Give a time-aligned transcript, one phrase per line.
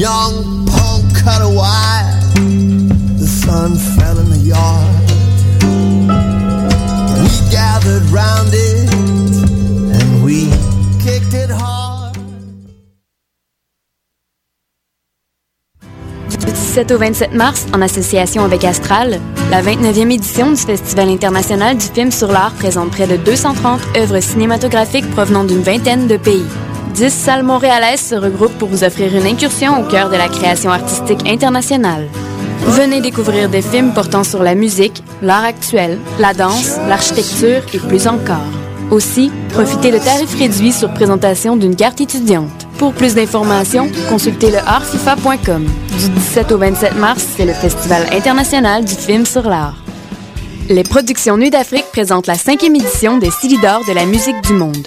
[0.00, 0.64] young
[1.12, 2.08] cut a wire.
[3.18, 5.10] The sun fell in the yard.
[7.20, 8.88] We gathered round it
[9.98, 10.48] and we
[11.04, 12.16] kicked it hard.
[16.30, 19.20] Du 17 au 27 mars, en association avec Astral,
[19.50, 24.20] la 29e édition du Festival international du film sur l'art présente près de 230 œuvres
[24.20, 26.46] cinématographiques provenant d'une vingtaine de pays.
[27.00, 30.70] 10 salles montréalaises se regroupent pour vous offrir une incursion au cœur de la création
[30.70, 32.06] artistique internationale.
[32.66, 38.06] Venez découvrir des films portant sur la musique, l'art actuel, la danse, l'architecture et plus
[38.06, 38.44] encore.
[38.90, 42.66] Aussi, profitez de tarifs réduits sur présentation d'une carte étudiante.
[42.76, 45.64] Pour plus d'informations, consultez le artfifa.com.
[45.98, 49.76] Du 17 au 27 mars, c'est le Festival international du film sur l'art.
[50.68, 54.86] Les productions Nuit d'Afrique présentent la cinquième édition des Silidor de la musique du monde.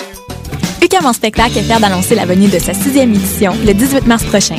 [0.99, 4.57] En spectacle est fier d'annoncer la venue de sa sixième édition le 18 mars prochain.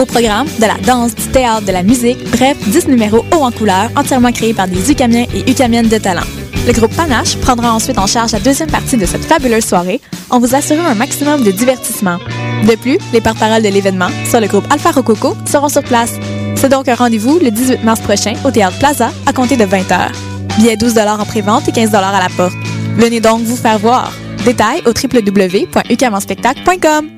[0.00, 3.50] Au programme, de la danse, du théâtre, de la musique, bref, 10 numéros hauts en
[3.50, 6.22] couleur entièrement créés par des UQAMiens et UQAMiennes de talent.
[6.66, 10.00] Le groupe Panache prendra ensuite en charge la deuxième partie de cette fabuleuse soirée
[10.30, 12.18] en vous assurant un maximum de divertissement.
[12.66, 16.14] De plus, les porte-paroles de l'événement, soit le groupe Alpha Rococo, seront sur place.
[16.56, 20.12] C'est donc un rendez-vous le 18 mars prochain au Théâtre Plaza à compter de 20h.
[20.56, 22.54] Billets 12 en pré-vente et 15 à la porte.
[22.96, 24.12] Venez donc vous faire voir.
[24.44, 27.08] Détails au www.ucamonspectacle.com.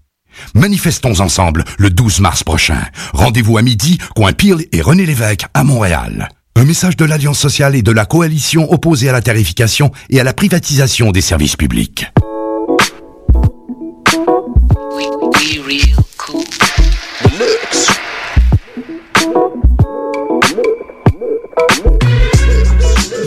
[0.54, 2.82] Manifestons ensemble le 12 mars prochain.
[3.14, 6.30] Rendez-vous à midi, coin Peel et René Lévesque à Montréal.
[6.56, 10.24] Un message de l'Alliance sociale et de la coalition opposée à la tarification et à
[10.24, 12.06] la privatisation des services publics.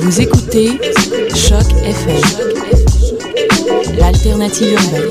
[0.02, 0.78] Vous écoutez
[1.34, 2.20] Choc FM,
[3.98, 5.08] l'alternative urbaine.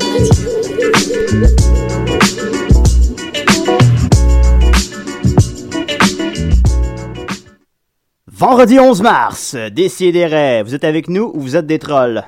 [8.36, 12.24] Vendredi 11 mars, décidérez, vous êtes avec nous ou vous êtes des trolls?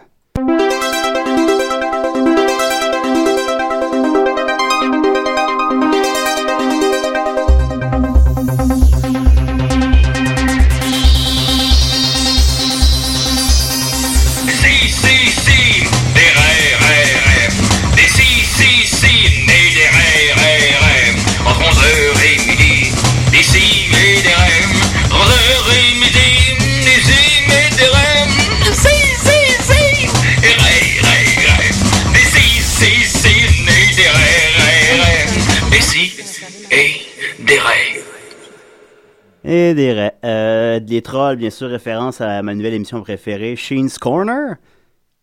[39.77, 44.57] Des, euh, des trolls, bien sûr, référence à ma nouvelle émission préférée, Sheen's Corner.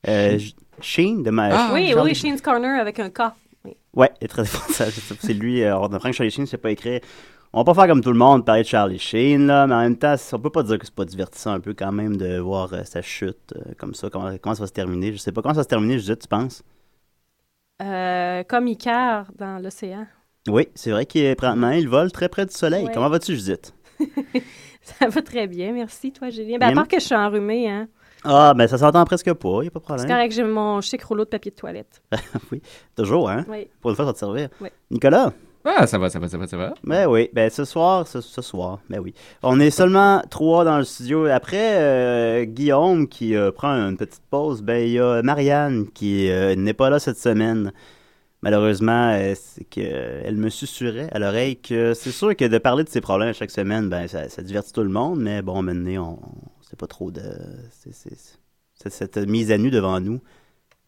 [0.08, 0.40] Euh,
[0.82, 1.50] Sheen de ma.
[1.52, 3.34] Ah, oui, oui, Sheen's Corner avec un K.
[3.66, 3.76] Oui.
[3.94, 4.86] Ouais, il est très fort, ça,
[5.20, 5.64] c'est lui.
[5.64, 7.02] euh, on apprend que Charlie Sheen, c'est pas écrit.
[7.56, 9.82] On va pas faire comme tout le monde, parler de Charlie Sheen, là, mais en
[9.82, 12.40] même temps, on peut pas dire que c'est pas divertissant un peu quand même de
[12.40, 15.12] voir euh, sa chute euh, comme ça, comment, comment ça va se terminer.
[15.14, 16.64] Je sais pas comment ça va se terminer, Judith, tu penses?
[17.84, 20.08] Euh, comme Icar dans l'océan.
[20.48, 22.86] Oui, c'est vrai qu'il il vole très près du soleil.
[22.86, 22.92] Ouais.
[22.94, 23.74] Comment vas-tu, Judith?
[24.82, 26.58] Ça va très bien, merci, toi, Julien.
[26.58, 27.88] Ben, à part que je suis enrhumée, hein.
[28.26, 30.08] Ah, ben ça s'entend presque pas, y a pas de C'est problème.
[30.08, 32.02] correct, j'ai mon chic rouleau de papier de toilette.
[32.52, 32.62] oui,
[32.96, 33.46] toujours, hein?
[33.50, 33.68] Oui.
[33.82, 34.50] Pour une fois, ça va te servir.
[34.62, 34.70] Oui.
[34.92, 35.34] Nicolas?
[35.66, 36.74] Ah, ça va, ça va, ça va, ça va.
[36.84, 39.14] Ben oui, ben ce soir, ce, ce soir, ben oui.
[39.44, 41.26] On est seulement trois dans le studio.
[41.26, 46.30] Après euh, Guillaume qui euh, prend une petite pause, ben il y a Marianne qui
[46.30, 47.72] euh, n'est pas là cette semaine.
[48.44, 52.84] Malheureusement, euh, c'est que euh, me susurrait à l'oreille que c'est sûr que de parler
[52.84, 56.50] de ses problèmes chaque semaine, ben ça, divertit tout le monde, mais bon, maintenant, on
[56.62, 57.22] c'est pas trop de
[58.90, 60.22] cette mise à nu devant nous.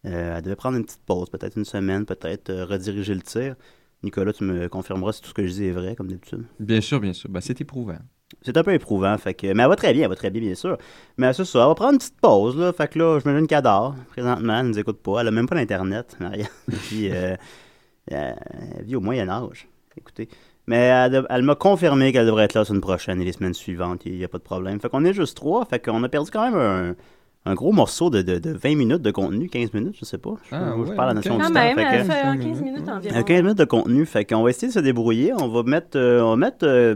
[0.06, 3.56] Euh, elle devait prendre une petite pause, peut-être une semaine, peut-être rediriger le tir.
[4.04, 6.44] Nicolas, tu me confirmeras si tout ce que je dis est vrai, comme d'habitude.
[6.60, 7.30] Bien sûr, bien sûr.
[7.30, 7.98] Ben, c'est éprouvant.
[8.42, 10.42] C'est un peu éprouvant, fait que, mais elle va très bien, elle va très bien,
[10.42, 10.77] bien sûr.
[11.18, 12.74] Mais c'est ça, elle va prendre une petite pause, là.
[12.74, 13.95] Fait que là, je me donne qu'elle dort.
[14.10, 15.22] Présentement, elle nous écoute pas.
[15.22, 16.45] Elle a même pas d'Internet, Maria.
[16.88, 17.36] Puis, euh,
[18.12, 18.33] euh,
[18.80, 19.68] elle vit au Moyen-Âge.
[19.98, 20.27] Écoutez.
[20.68, 20.77] Mais
[21.30, 24.01] elle, m'a confirmé qu'elle devrait être là la semaine prochaine et les semaines suivantes.
[24.06, 24.80] Il n'y a pas de problème.
[24.80, 25.63] Fait qu'on est juste trois.
[25.66, 26.95] Fait qu'on a perdu quand même un,
[27.51, 30.33] un gros morceau de, de, de 20 minutes de contenu, 15 minutes, je sais pas.
[30.50, 31.60] Je, Ah, moi, je ouais, parle à la notion du même, temps.
[31.81, 33.16] Fait elle que- fait un 15 15 minutes, environ.
[33.18, 35.33] euh, 15 minutes de contenu, fait qu'on va essayer de se débrouiller.
[35.39, 36.95] On va mettre, euh, on va mettre euh,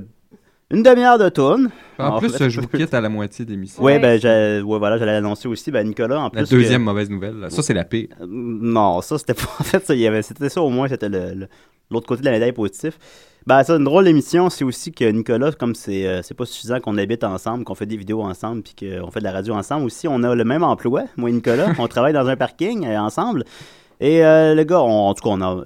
[0.71, 1.69] une demi-heure de tune.
[1.98, 3.45] En plus, je vous quitte à la moitié.
[3.45, 4.00] Ouais, Ouais.
[4.00, 5.71] ben, j'ai- ouais, voilà, j'allais l'annoncer aussi.
[5.71, 6.39] Ben, Nicolas, en plus.
[6.42, 7.38] La que- deuxième mauvaise nouvelle.
[7.39, 7.50] là.
[7.50, 8.07] Ça, c'est la pire.
[8.21, 9.44] Euh, Non, ça, c'était pas.
[9.60, 11.48] En fait, ça, il y avait, c'était ça au moins, c'était le, le-
[11.92, 12.98] l'autre côté de la médaille positif.
[13.48, 16.80] Ben, ça, une drôle d'émission, c'est aussi que Nicolas, comme c'est, euh, c'est pas suffisant
[16.80, 19.86] qu'on habite ensemble, qu'on fait des vidéos ensemble, puis qu'on fait de la radio ensemble
[19.86, 21.68] aussi, on a le même emploi, moi et Nicolas.
[21.80, 23.44] on travaille dans un parking euh, ensemble.
[24.01, 25.63] Et euh, le gars, on- en tout cas, on a.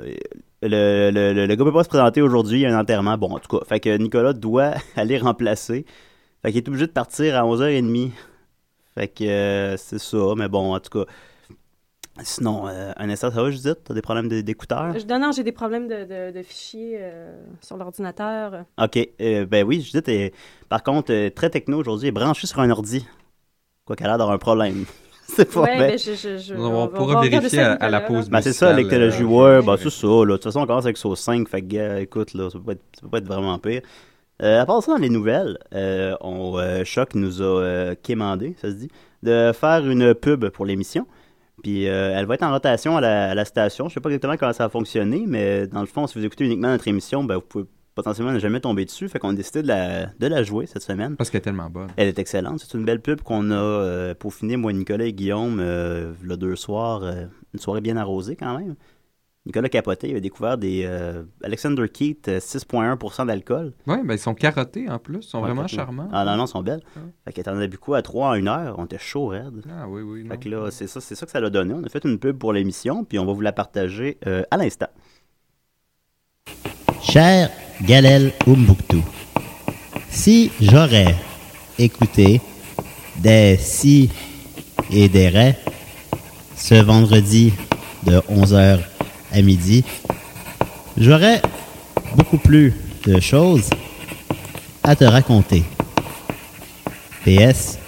[0.63, 3.18] Le, le, le, le gars peut pas se présenter aujourd'hui, il y a un enterrement.
[3.18, 5.86] Bon, en tout cas, fait que Nicolas doit aller remplacer.
[6.42, 8.12] Fait qu'il est obligé de partir à 11h30.
[8.95, 11.12] Fait que euh, c'est ça, mais bon, en tout cas.
[12.21, 13.80] Sinon, euh, un instant, ça va, Judith?
[13.83, 14.94] T'as des problèmes d'écouteurs?
[15.10, 18.65] Non, non, j'ai des problèmes de, de, de fichiers euh, sur l'ordinateur.
[18.81, 20.33] Ok, euh, ben oui, Judith est,
[20.69, 23.06] par contre, très techno aujourd'hui, est branchée sur un ordi.
[23.86, 24.86] Quoi qu'elle a l'air d'avoir un problème.
[25.28, 25.88] c'est pas Ouais, vrai.
[25.90, 28.30] ben, je, je, je- On pourra vérifier à- la pause.
[28.30, 29.78] Ben, c'est ça, le euh, joueur, ben, ouais.
[29.81, 30.25] c'est ça, là.
[30.25, 32.66] De toute façon, on commence avec Sauce 5, fait que, gars, écoute, là, ça peut
[32.66, 33.81] pas être, ça peut pas être vraiment pire.
[34.42, 38.56] Euh, à part ça, dans les nouvelles, euh, on, euh, Choc nous a euh, quémandé,
[38.62, 38.90] ça se dit,
[39.22, 41.08] de faire une pub pour l'émission.
[41.62, 43.88] Puis euh, elle va être en rotation à la, à la station.
[43.88, 46.46] Je sais pas exactement comment ça va fonctionner, mais dans le fond, si vous écoutez
[46.46, 49.07] uniquement notre émission, ben, vous pouvez potentiellement ne jamais tomber dessus.
[49.10, 51.16] Fait qu'on a décidé de la, de la jouer cette semaine.
[51.16, 51.90] Parce qu'elle est tellement bonne.
[51.98, 52.60] Elle est excellente.
[52.60, 56.56] C'est une belle pub qu'on a euh, peaufinée, moi, Nicolas et Guillaume, euh, le deux
[56.56, 57.04] soirs.
[57.04, 58.75] euh, une soirée bien arrosée quand même.
[59.45, 63.74] Nicolas capoté, il avait découvert des euh, Alexander Keith, euh, 6,1% d'alcool.
[63.86, 65.18] Ouais, ben ils sont carottés en plus.
[65.18, 66.07] Ils sont Ouais, vraiment charmants.
[66.13, 66.81] Ah non, non, ils sont belles.
[66.96, 67.01] Ouais.
[67.25, 68.75] Fait qu'elle en a bu quoi à 3 en une heure?
[68.80, 69.62] On était chaud raide.
[69.69, 70.22] Ah oui, oui.
[70.24, 70.38] Fait non.
[70.38, 71.74] que là, c'est ça, c'est ça que ça l'a donné.
[71.74, 74.56] On a fait une pub pour l'émission, puis on va vous la partager euh, à
[74.56, 74.88] l'instant.
[77.01, 77.50] Cher
[77.81, 79.02] Galel Umbuktu,
[80.10, 81.16] si j'aurais
[81.78, 82.40] écouté
[83.18, 84.10] des si
[84.92, 85.56] et des ré
[86.56, 87.52] ce vendredi
[88.04, 88.80] de 11h
[89.34, 89.84] à midi,
[90.98, 91.42] j'aurais
[92.16, 92.74] beaucoup plus
[93.06, 93.70] de choses
[94.84, 95.64] à te raconter.
[97.25, 97.80] PS,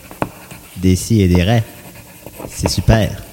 [0.77, 1.63] des si et des ré,
[2.49, 3.23] c'est super.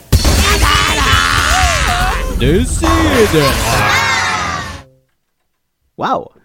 [5.96, 6.41] Wow!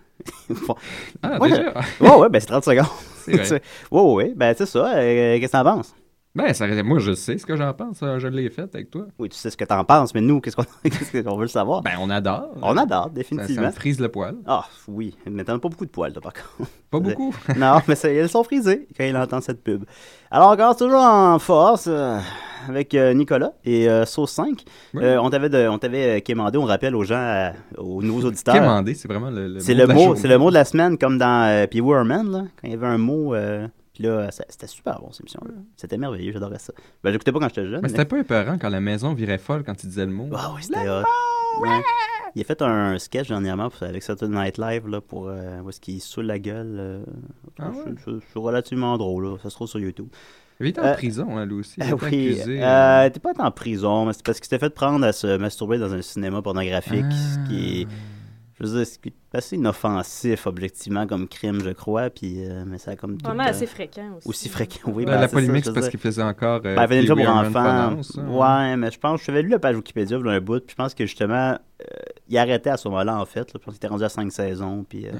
[0.67, 0.75] Bon.
[1.23, 1.49] Ah, Ouais.
[1.49, 1.73] déjà?
[1.99, 2.85] Ouais, ouais, ben c'est 30 secondes.
[3.25, 3.61] C'est vrai.
[3.91, 4.93] ouais, ouais, ouais, ben c'est ça.
[4.95, 5.93] Euh, Qu'est-ce que t'en penses?
[6.37, 8.03] Ben, ça, moi, je sais ce que j'en pense.
[8.03, 9.05] hein, Je l'ai fait avec toi.
[9.17, 10.63] Oui, tu sais ce que t'en penses, mais nous, qu'est-ce qu'on
[11.23, 11.81] qu'on veut le savoir?
[11.81, 12.49] Ben, on adore.
[12.61, 13.65] on adore, Ça, ça définitivement.
[13.67, 14.35] me frise le poil.
[14.45, 16.69] Ah, oui, mais t'en as pas beaucoup de poils, toi, par contre.
[16.91, 17.33] Pas beaucoup.
[17.57, 19.83] non, mais ça, elles sont frisées quand il entend cette pub.
[20.31, 22.19] Alors, encore toujours en force euh,
[22.69, 24.63] avec euh, Nicolas et euh, Sauce 5.
[24.93, 25.03] Oui.
[25.03, 28.53] Euh, on t'avait euh, quémandé, on rappelle aux gens, euh, aux nouveaux auditeurs.
[28.53, 31.17] Quémander, c'est vraiment le, le C'est mot le c'est le mot de la semaine, comme
[31.17, 33.33] dans euh, Pee Wee Herman, là, quand il y avait un mot.
[34.05, 35.53] Euh, puis là, c'était super bon, cette émission-là.
[35.75, 36.73] C'était merveilleux, j'adorais ça.
[37.03, 37.81] Ben, j'écoutais pas quand j'étais jeune.
[37.81, 40.29] Mais c'était pas épeurant quand la maison virait folle quand il disait le mot.
[40.35, 41.03] Ah oui, c'était hot.
[41.61, 41.81] Ouais.
[42.35, 45.79] Il a fait un sketch dernièrement avec Saturday Night Live là, pour euh, où est-ce
[45.81, 46.75] qu'il saoule la gueule.
[46.79, 47.03] euh,
[47.57, 47.93] Ah ouais?
[48.05, 49.37] c'est- c'est relativement drôle, là.
[49.41, 50.07] ça se trouve sur YouTube.
[50.59, 51.75] Il était Euh, en prison, hein, lui aussi.
[51.77, 52.59] Il Ah était oui, accusé.
[52.63, 55.77] euh, t'es pas en prison, mais c'est parce qu'il s'était fait prendre à se masturber
[55.79, 57.87] dans un cinéma pornographique, ce qui est,
[58.59, 62.63] je veux dire, ce qui est assez inoffensif objectivement comme crime, je crois, puis euh,
[62.65, 64.27] mais ça a comme Vraiment assez fréquent aussi.
[64.27, 65.05] aussi fréquent, oui.
[65.05, 66.61] Ben, ben, la c'est polémique, c'est parce je qu'il faisait encore.
[66.65, 67.97] euh, Ben, il faisait déjà pour enfants.
[68.27, 70.93] Ouais, mais je pense, j'avais lu la page Wikipédia, il un bout, puis je pense
[70.95, 71.85] que justement, euh,
[72.29, 73.41] il arrêtait à ce moment-là, en fait.
[73.41, 75.11] Là, je pense qu'il était rendu à 5 saisons, puis euh,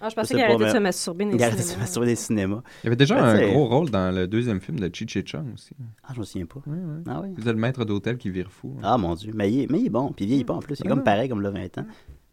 [0.00, 1.62] Ah, je Je pensais sais qu'il arrêtait de se masturber dans il les arrêtait de
[1.62, 1.82] se cinémas.
[1.82, 2.62] masturber des cinémas.
[2.82, 5.06] Il y avait déjà Ben, un c'est- gros rôle dans le deuxième film de Chi
[5.06, 5.74] Chi Chung aussi.
[6.04, 6.60] Ah, je me souviens pas.
[6.66, 7.02] Ouais, ouais.
[7.06, 7.28] Ah oui.
[7.36, 8.74] Il faisait le maître d'hôtel qui vire fou.
[8.78, 8.82] hein.
[8.82, 9.32] Ah, mon Dieu.
[9.34, 10.78] Mais il est, mais il est bon, puis il vieillit pas en plus.
[10.80, 10.94] Il est Ah.
[10.94, 11.84] comme pareil, comme le 20 ans.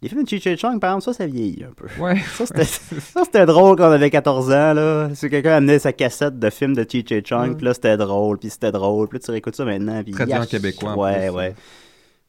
[0.05, 1.87] Les films de Cheech Chong, par exemple, ça, ça vieillit un peu.
[1.99, 2.19] Ouais.
[2.35, 5.09] Ça, c'était, ça, drôle quand on avait 14 ans, là.
[5.15, 8.51] C'est quelqu'un amenait sa cassette de films de Cheech Chong, puis là, c'était drôle, puis
[8.51, 9.07] c'était drôle.
[9.07, 10.11] Puis tu réécoutes ça maintenant, puis...
[10.13, 10.47] Traduit en yash.
[10.49, 11.47] québécois, Ouais, plus, ouais.
[11.57, 11.61] hein.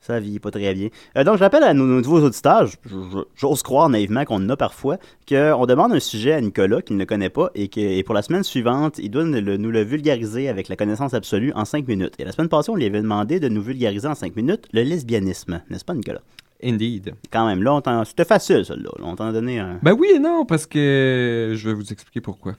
[0.00, 0.88] Ça vieillit pas très bien.
[1.18, 2.66] Euh, donc, je rappelle à nos, nos nouveaux auditeurs,
[3.36, 4.96] j'ose croire naïvement qu'on en a parfois,
[5.28, 8.22] qu'on demande un sujet à Nicolas qu'il ne connaît pas et que et pour la
[8.22, 11.86] semaine suivante, il doit nous le, nous le vulgariser avec la connaissance absolue en 5
[11.86, 12.14] minutes.
[12.18, 14.82] Et la semaine passée, on lui avait demandé de nous vulgariser en 5 minutes le
[14.82, 16.22] lesbianisme, n'est-ce pas, Nicolas?
[16.62, 17.14] Indeed.
[17.30, 18.90] Quand même, là, c'était facile, celle-là.
[18.98, 19.04] là.
[19.04, 19.78] On t'en a donné un.
[19.82, 22.54] Ben oui et non, parce que je vais vous expliquer pourquoi.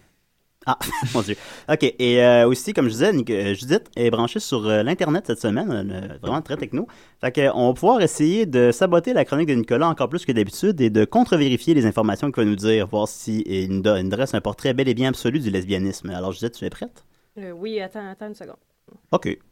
[0.68, 0.78] Ah,
[1.14, 1.36] mon Dieu.
[1.72, 1.84] OK.
[1.98, 5.72] Et euh, aussi, comme je disais, euh, Judith est branchée sur euh, l'Internet cette semaine,
[5.72, 6.88] euh, vraiment très techno.
[7.22, 10.26] Fait que, euh, on va pouvoir essayer de saboter la chronique de Nicolas encore plus
[10.26, 13.82] que d'habitude et de contre-vérifier les informations qu'il va nous dire, voir si il nous,
[13.82, 16.10] dresse un portrait bel et bien absolu du lesbianisme.
[16.10, 17.06] Alors, Judith, tu es prête?
[17.38, 18.58] Euh, oui, attends, attends une seconde.
[19.12, 19.38] OK.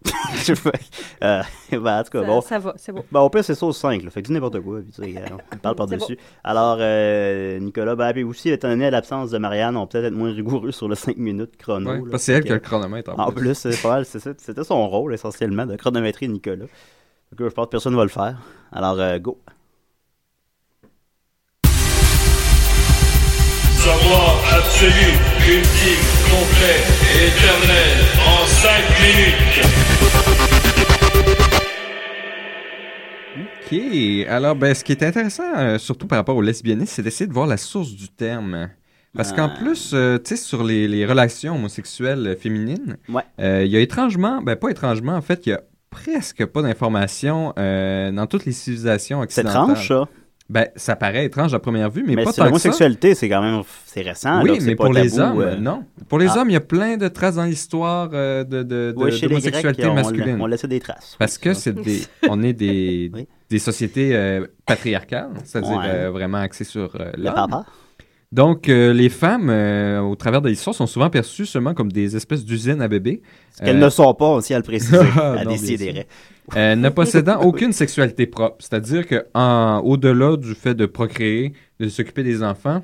[1.23, 2.41] Euh, ben, en tout cas, Ça, bon.
[2.41, 3.03] ça va, c'est bon.
[3.11, 4.09] Ben, au pire, c'est sauce 5, là.
[4.11, 4.81] Fait que dis n'importe quoi.
[4.81, 6.17] Puis, tu sais, euh, on parle par-dessus.
[6.43, 10.13] Alors, euh, Nicolas, ben, puis aussi, étant donné l'absence de Marianne, on va peut-être être
[10.13, 11.89] moins rigoureux sur le 5 minutes chrono.
[11.89, 12.03] Ouais, là.
[12.11, 14.19] parce que c'est elle qui a le chronomètre en, En plus, c'est pas mal, c'est
[14.19, 14.31] ça.
[14.37, 16.65] C'était son rôle, essentiellement, de chronométrer Nicolas.
[17.35, 18.37] Que je pense que personne ne va le faire.
[18.71, 19.39] Alors, euh, go.
[23.85, 25.11] Savoir absolu,
[25.47, 26.81] ultime, complet
[27.13, 27.93] et éternel
[28.25, 29.61] en 5 minutes.
[33.43, 34.27] OK.
[34.27, 37.33] Alors, ben, ce qui est intéressant, euh, surtout par rapport au lesbianisme, c'est d'essayer de
[37.33, 38.69] voir la source du terme.
[39.15, 39.57] Parce qu'en Ah.
[39.59, 43.21] plus, euh, tu sais, sur les, les relations homosexuelles euh, féminines, Ouais.
[43.39, 45.61] euh, il y a étrangement, ben pas étrangement, en fait, il y a
[45.91, 49.71] presque pas d'informations euh, dans toutes les civilisations C'est occidentales.
[49.77, 50.03] étrange, ça.
[50.47, 52.45] Ben, ça paraît étrange à première vue, mais, Mais pas tant que ça.
[52.45, 54.43] l'homosexualité, c'est quand même c'est récent.
[54.43, 55.55] Oui, mais pas pour les tabou, hommes, euh.
[55.55, 55.83] non.
[56.07, 56.37] Pour les Ah.
[56.41, 59.21] hommes, il y a plein de traces dans l'histoire euh, de, de, de- Oui, Grecs,
[59.23, 60.37] d'homosexualité on, masculine.
[60.39, 61.15] on laissait des traces.
[61.17, 63.27] Parce que c'est des, on est des, Oui.
[63.49, 65.85] des sociétés euh, patriarcales, c'est-à-dire Ouais.
[65.87, 67.33] euh, vraiment axées sur euh, Le l'homme.
[67.33, 67.65] papa.
[68.31, 72.15] Donc, euh, les femmes, euh, au travers de l'histoire, sont souvent perçues seulement comme des
[72.15, 73.21] espèces d'usines à bébés.
[73.53, 74.97] Ce qu'elles Euh, ne sont pas aussi à le préciser.
[75.15, 76.05] Ah, à non, décider.
[76.57, 78.57] euh, ne possédant aucune sexualité propre.
[78.59, 82.83] C'est-à-dire que en- au-delà du fait de procréer, de s'occuper des enfants,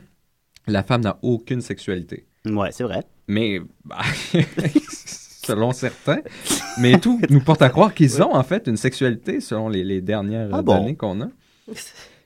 [0.68, 2.26] la femme n'a aucune sexualité.
[2.46, 3.04] Ouais, c'est vrai.
[3.28, 3.98] Mais, bah,
[5.46, 6.20] selon certains,
[6.80, 10.02] mais tout nous porte à croire qu'ils ont en fait une sexualité selon les, les
[10.02, 10.78] dernières Ah bon?
[10.78, 11.28] données qu'on a.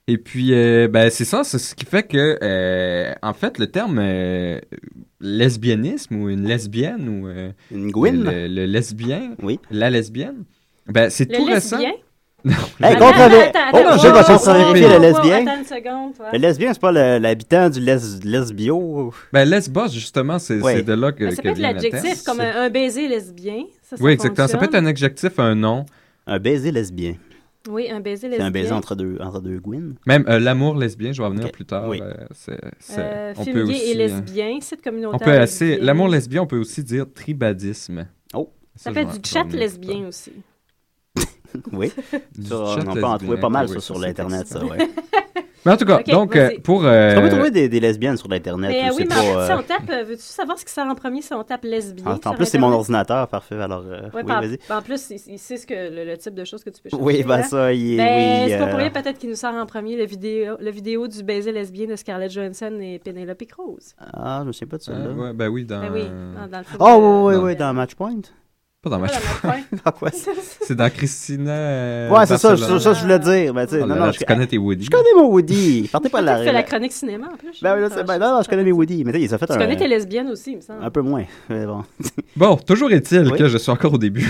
[0.08, 3.68] Et puis, euh, ben, c'est ça, c'est ce qui fait que, euh, en fait, le
[3.68, 4.60] terme euh,
[5.20, 8.24] lesbianisme ou une lesbienne ou euh, Une gouine.
[8.24, 9.60] le, le lesbien, Oui.
[9.72, 10.44] la lesbienne,
[10.88, 11.78] ben, c'est Le tout récent.
[11.78, 11.94] lesbien?
[12.80, 15.48] Hey, Attends, contre- attends, Oh, attends, j'ai wow, pas wow, vérifier le wow, lesbien.
[15.48, 16.26] Attends une seconde, toi.
[16.32, 19.12] Le lesbien, c'est pas l'habitant du les, lesbio.
[19.34, 22.56] Ben, lesbos, justement, c'est de là que, Mais ça que peut être l'adjectif, comme un,
[22.66, 23.64] un baiser lesbien.
[23.82, 24.48] Ça, ça Oui, exactement.
[24.48, 25.88] Ça peut être un adjectif, un nom.
[26.28, 27.16] Un baiser lesbien.
[27.70, 28.46] Oui, un baiser C'est lesbien.
[28.46, 29.96] un baiser entre deux, entre deux gouines.
[30.06, 31.52] Même euh, l'amour lesbien, je vais revenir Ok.
[31.54, 31.88] plus tard.
[31.90, 32.00] Oui.
[32.02, 35.20] euh, c'est- c'est- Euh, on peut aussi, et euh, lesbien, site communautaire.
[35.22, 35.78] On peut assez.
[35.78, 38.08] L'amour lesbien, on peut aussi dire tribadisme.
[38.36, 38.52] Oh.
[38.76, 40.32] Ça fait du chat lesbien aussi.
[41.72, 41.90] Oui.
[42.38, 43.18] Du Ça, chat on peut en lesbien.
[43.18, 44.78] trouver pas mal ça, oui, sur c'est l'Internet, ça, ouais.
[45.66, 46.86] Mais en tout cas, donc, euh, pour.
[46.86, 48.70] euh, On peut trouver des, des lesbiennes sur l'Internet.
[48.72, 50.66] Mais ou euh, oui, mais en fait, si euh, on tape, euh, veux-tu savoir ce
[50.66, 52.06] qui sort en premier si on tape lesbien?
[52.24, 53.56] en, en plus, c'est mon ordinateur, parfait.
[53.56, 54.60] Alors, euh, Ouais, oui, par- vas-y.
[54.70, 56.90] en plus, il, il sait ce que, le, le type de choses que tu peux
[56.90, 57.04] chercher.
[57.04, 57.98] Oui, ben ça, il est.
[57.98, 60.56] Ben, oui, c'est pas euh, pour rien peut-être qu'il nous sort en premier le vidéo,
[60.60, 63.94] le vidéo du baiser lesbien de Scarlett Johansson et Penelope Cruz.
[64.14, 64.92] Ah, je me souviens pas de ça.
[64.92, 65.82] euh, ouais, ben oui, dans.
[65.82, 66.04] Ben oui,
[66.36, 66.78] dans, dans le film.
[66.80, 68.22] Oh, de- oui, oui, oui, dans Matchpoint.
[68.86, 69.20] Pas dans ma ça?
[70.62, 71.52] C'est dans Christina.
[71.52, 73.52] euh, Ouais, c'est ça, ça, ça, je voulais dire.
[73.54, 74.86] Ben, Oh non, là non, là, je, tu connais tes Woody.
[74.86, 75.90] je connais mon Woody.
[75.92, 76.64] Partez pas de Tu fais la la.
[76.64, 77.62] chronique cinéma en plus.
[77.64, 79.04] Ben, oui, là, ben, non, non, je connais mes Woody.
[79.04, 79.58] Mais ont fait Tu un.
[79.58, 80.84] connais tes lesbiennes aussi, il me semble.
[80.84, 81.24] Un peu moins.
[81.50, 81.84] Mais bon.
[82.38, 83.38] Bon, toujours est-il Oui.
[83.40, 84.30] que je suis encore au début.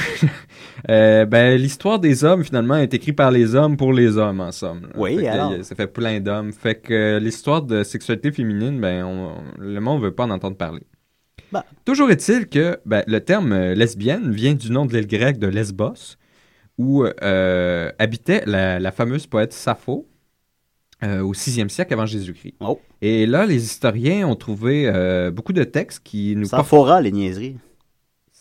[0.90, 4.52] Euh, ben, l'histoire des hommes, finalement, est écrite par les hommes pour les hommes, en
[4.52, 4.82] somme.
[4.84, 4.90] là.
[4.96, 5.54] Oui, Fait alors?
[5.64, 6.52] Ça fait plein d'hommes.
[6.54, 10.56] Fait que euh, l'histoire de sexualité féminine, ben, on- le monde veut pas en entendre
[10.56, 10.84] parler.
[11.52, 11.66] Bah.
[11.86, 15.48] Toujours est-il que ben, le terme euh, lesbienne vient du nom de l'île grecque de
[15.48, 16.18] Lesbos,
[16.78, 20.08] où euh, habitait la, la fameuse poète Sappho
[21.04, 22.56] euh, au 6e siècle avant Jésus-Christ.
[22.60, 22.80] Oh.
[23.02, 24.92] Et là, les historiens ont trouvé
[25.34, 27.58] beaucoup de textes qui nous fera les niaiseries.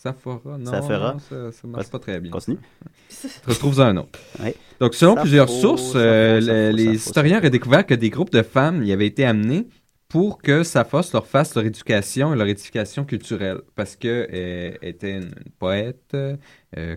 [0.05, 1.13] Saphora, non, Saphora.
[1.13, 2.29] non, ça, ça marche pas très bien.
[2.31, 2.59] Continue.
[3.47, 4.19] Retrouve un autre.
[4.43, 4.51] Oui.
[4.79, 8.29] Donc, selon Sappho, plusieurs sources, Sappho, Sappho, le- les historiens auraient découvert que des groupes
[8.29, 9.67] de femmes y avaient été amenés
[10.07, 13.61] pour que Sappho leur fasse leur éducation et leur édification culturelle.
[13.75, 16.37] Parce qu'elle était une, poète, euh,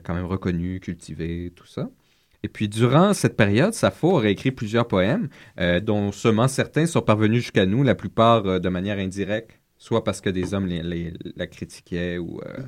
[0.02, 1.88] quand même reconnue, cultivée, tout ça.
[2.44, 7.02] Et puis, durant cette période, Sappho aurait écrit plusieurs poèmes, euh, dont seulement certains sont
[7.02, 11.12] parvenus jusqu'à nous, la plupart euh, de manière indirecte, soit parce que des hommes les-
[11.36, 12.62] la critiquaient ou euh.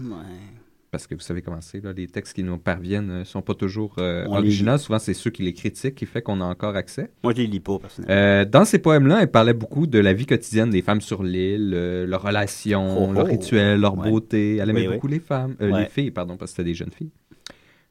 [0.91, 3.95] Parce que vous savez comment c'est, les textes qui nous parviennent ne sont pas toujours
[3.99, 4.77] euh, originaux.
[4.79, 7.11] Souvent, c'est ceux qui les critiquent qui fait qu'on a encore accès.
[7.23, 8.15] Moi, je les lis pas, personnellement.
[8.15, 11.73] Euh, dans ces poèmes-là, elle parlait beaucoup de la vie quotidienne des femmes sur l'île,
[11.75, 13.29] euh, leurs relations, Oh, leurs oh.
[13.29, 14.11] rituels, leur Ouais.
[14.11, 14.57] beauté.
[14.57, 14.95] Elle aimait Oui, oui.
[14.95, 15.83] beaucoup les femmes, euh, Ouais.
[15.83, 17.13] les filles, pardon, parce que c'était des jeunes filles.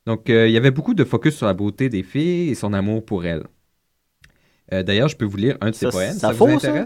[0.06, 2.74] Donc, euh, il y avait beaucoup de focus sur la beauté des filles et son
[2.74, 3.44] amour pour elles.
[4.74, 6.14] Euh, D'ailleurs, je peux vous lire un de ses poèmes.
[6.14, 6.86] ça Ça, vous faux, ça?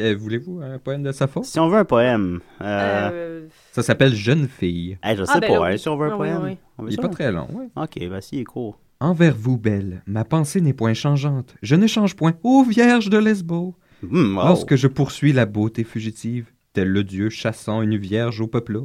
[0.00, 1.42] Euh, Voulez-vous un poème de Sappho?
[1.42, 2.40] Si on veut un poème.
[2.60, 3.10] Euh...
[3.12, 4.96] Euh, Ça s'appelle Jeune fille.
[5.02, 5.78] hey, je sais Ah, ben pas, là, hein, oui.
[5.78, 6.40] si on veut un Ah, oui, poème.
[6.44, 6.56] oui.
[6.78, 7.02] On veut Il est ça?
[7.02, 7.66] pas très long, oui.
[7.76, 8.78] Ok, ben si, il est court.
[9.00, 11.54] Envers vous, belle, ma pensée n'est point changeante.
[11.62, 13.74] Je ne change point, ô vierge de Lesbos.
[14.02, 14.44] Hmm, wow.
[14.46, 18.80] Lorsque je poursuis la beauté fugitive, tel le dieu chassant une vierge au peuple,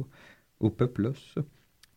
[0.60, 1.12] au peuplos,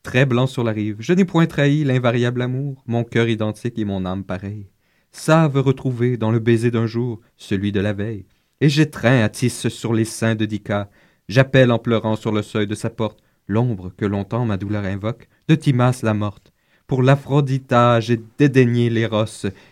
[0.04, 3.86] très blanc sur la rive, je n'ai point trahi l'invariable amour, mon cœur identique et
[3.86, 4.70] mon âme pareille.
[5.12, 8.26] Savent retrouver dans le baiser d'un jour celui de la veille,
[8.62, 10.90] et j'étreins à tisse sur les seins de Dika.
[11.30, 15.28] J'appelle en pleurant sur le seuil de sa porte l'ombre que longtemps ma douleur invoque
[15.48, 16.52] de Timas la morte.
[16.86, 19.26] Pour l'Aphrodita, j'ai dédaigné l'éros,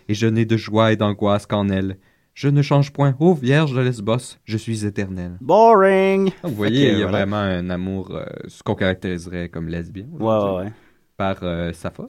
[0.09, 1.97] et je n'ai de joie et d'angoisse qu'en elle.
[2.33, 5.37] Je ne change point, ô vierge de Lesbos, je suis éternelle.
[5.39, 6.31] Boring!
[6.43, 7.19] Vous voyez, il y a voilà.
[7.25, 10.73] vraiment un amour, euh, ce qu'on caractériserait comme lesbien Ouais, aujourd'hui, ouais, ouais.
[11.15, 12.07] par euh, Sappho.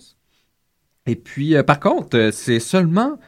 [1.07, 3.19] Et puis, euh, par contre, euh, c'est seulement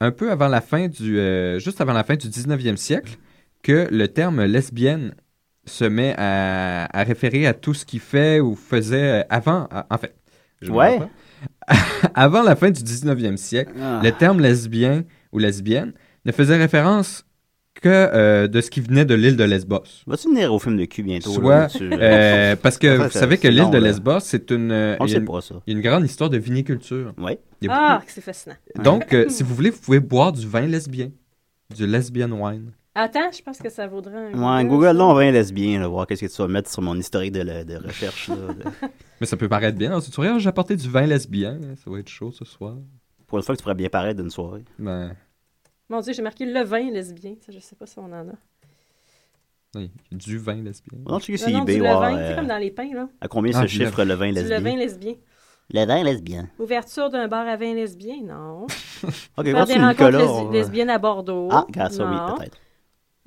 [0.00, 3.18] un peu avant la fin du, euh, juste avant la fin du 19e siècle
[3.62, 5.14] que le terme lesbienne
[5.66, 9.86] se met à, à référer à tout ce qu'il fait ou faisait euh, avant, à-
[9.90, 10.14] en fait.
[10.62, 10.98] je Ouais.
[10.98, 11.08] pas.
[12.14, 14.00] avant la fin du 19e siècle, Ah.
[14.02, 15.92] le terme lesbien ou lesbienne
[16.24, 17.24] ne faisait référence
[17.80, 19.82] que euh, de ce qui venait de l'île de Lesbos.
[20.06, 21.30] Vas-tu venir au film de cul bientôt?
[21.30, 23.78] Soit, là, tu- euh, parce que Ça, vous savez que l'île de.
[23.78, 25.56] Lesbos, c'est une, On une- pas, ça.
[25.66, 27.12] il y a une grande histoire de viniculture.
[27.18, 27.30] A
[27.68, 28.56] Ah, beaucoup- c'est fascinant.
[28.82, 31.10] Donc, euh, si vous voulez, vous pouvez boire du vin lesbien,
[31.74, 32.72] du lesbian wine.
[32.94, 34.58] Attends, je pense que ça vaudrait un.
[34.58, 36.82] Ouais, Google, là, on va un lesbien, là, voir qu'est-ce que tu vas mettre sur
[36.82, 38.28] mon historique de, la- de recherche.
[38.28, 38.88] Là, de-
[39.20, 39.94] Mais ça peut paraître bien.
[39.94, 41.58] Ensuite, tu regardes, j'ai apporté du vin lesbien.
[41.84, 42.74] Ça va être chaud ce soir.
[43.28, 44.64] Pour une fois que tu pourrais bien paraître d'une soirée.
[44.78, 45.14] Ben,
[45.90, 47.34] Mon Dieu, j'ai marqué le vin lesbien.
[47.44, 48.32] Ça, je sais pas si on en a.
[49.74, 50.98] oui, du vin lesbien.
[51.06, 53.08] On checker sur eBay, du voir levain, tu sais, euh, comme dans les pains, là.
[53.20, 54.58] à combien Ah, se chiffre le vin Du lesbien?
[54.58, 55.14] levain lesbien.
[55.72, 56.48] Le vin lesbien.
[56.58, 58.66] Ouverture d'un bar à vin lesbien, non.
[59.36, 60.24] Ok, Faire des rencontres Nicolas.
[60.32, 61.48] on lesbiennes à Bordeaux.
[61.50, 62.10] Ah, grâce ça, non.
[62.28, 62.58] oui, peut-être.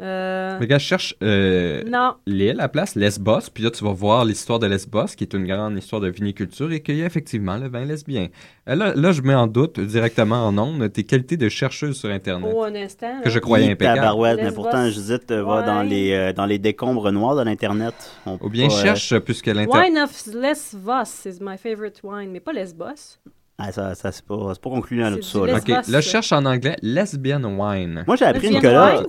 [0.02, 1.84] Euh, Mais gars, je cherche euh,
[2.26, 3.50] l'île, la place, Lesbos.
[3.54, 6.72] Puis là, tu vas voir l'histoire de Lesbos, qui est une grande histoire de viniculture
[6.72, 8.28] et qu'il y a effectivement le vin lesbien.
[8.68, 12.10] Euh, Là, là, je mets en doute directement en ondes tes qualités de chercheuse sur
[12.10, 12.52] Internet.
[12.56, 13.22] Oh, un instant.
[13.24, 14.00] Que je croyais Hi, impeccable.
[14.00, 15.66] tabarouette, mais pourtant, Judith euh, va Ouais.
[15.66, 17.94] dans les, euh, dans les décombres noirs de l'Internet.
[18.42, 19.92] Ou bien pas, euh, cherche, puisque l'Internet...
[19.92, 23.20] Wine of Lesbos is my favorite wine, mais pas Lesbos.
[23.60, 25.46] Ah, ça, ça c'est pas, pas concluant, là, tout ça.
[25.46, 25.58] Là.
[25.58, 28.04] Ok, là, je cherche en anglais lesbian wine.
[28.08, 29.04] Moi, j'ai appris, Nicolas?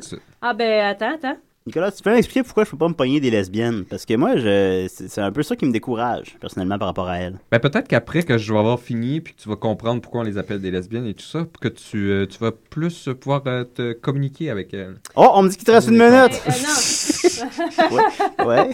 [0.47, 1.39] Ah, ben, attends, attends.
[1.67, 3.87] Nicolas, tu peux m'expliquer pourquoi je peux pas me pogner des lesbiennes?
[3.87, 7.17] Parce que moi, je, c'est, un peu ça qui me décourage, personnellement, par rapport à
[7.17, 7.39] elles.
[7.51, 10.25] Ben, peut-être qu'après que je vais avoir fini, puis que tu vas comprendre pourquoi on
[10.25, 13.65] les appelle des lesbiennes et tout ça, que tu, euh, tu vas plus pouvoir euh,
[13.65, 14.97] te communiquer avec elles.
[15.17, 16.43] Oh, on me dit qu'il te reste une minute!
[16.47, 18.47] euh, non.
[18.47, 18.71] ouais.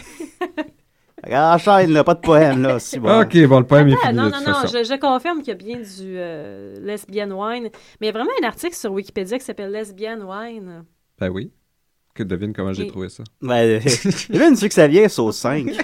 [1.22, 2.80] Regarde, enchaîne, là, pas de poème, là.
[2.80, 3.20] Si, bon.
[3.20, 4.78] Ok, bon, le poème est Ah, fini non, de non, toute non, façon.
[4.78, 5.84] je, je confirme qu'il y a bien du
[6.16, 7.68] euh, lesbian wine.
[8.00, 10.82] Mais il y a vraiment un article sur Wikipédia qui s'appelle Lesbian wine.
[11.20, 11.52] Ben oui.
[12.14, 13.22] Que devine comment j'ai trouvé ça.
[13.40, 13.80] Ben,
[14.30, 15.68] une sucre que ça vient, sauce 5.
[15.74, 15.82] Ça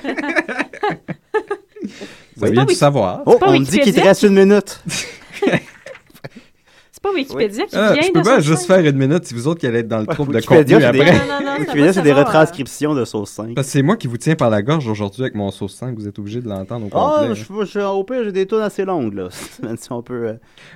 [2.42, 2.50] Oui.
[2.50, 3.22] vient pas du Wiki- savoir.
[3.26, 4.82] Oh, on me dit qu'il te reste une minute.
[7.10, 9.34] Pas Wikipédia qui Ah, vient je de peux pas sauce juste faire une minute si
[9.34, 11.12] vous autres qui allez être dans le trouble de Wikipédia, contenu des- après.
[11.26, 13.54] Non, non, non, Wikipédia, c'est des savoir, retranscriptions de sauce 5.
[13.54, 15.96] Parce que c'est moi qui vous tiens par la gorge aujourd'hui avec mon sauce 5.
[15.98, 17.34] Vous êtes obligé de l'entendre au Ah, complet.
[17.34, 19.28] je, je, au pire, j'ai des tunes assez longues, là.
[19.76, 20.28] si on peut...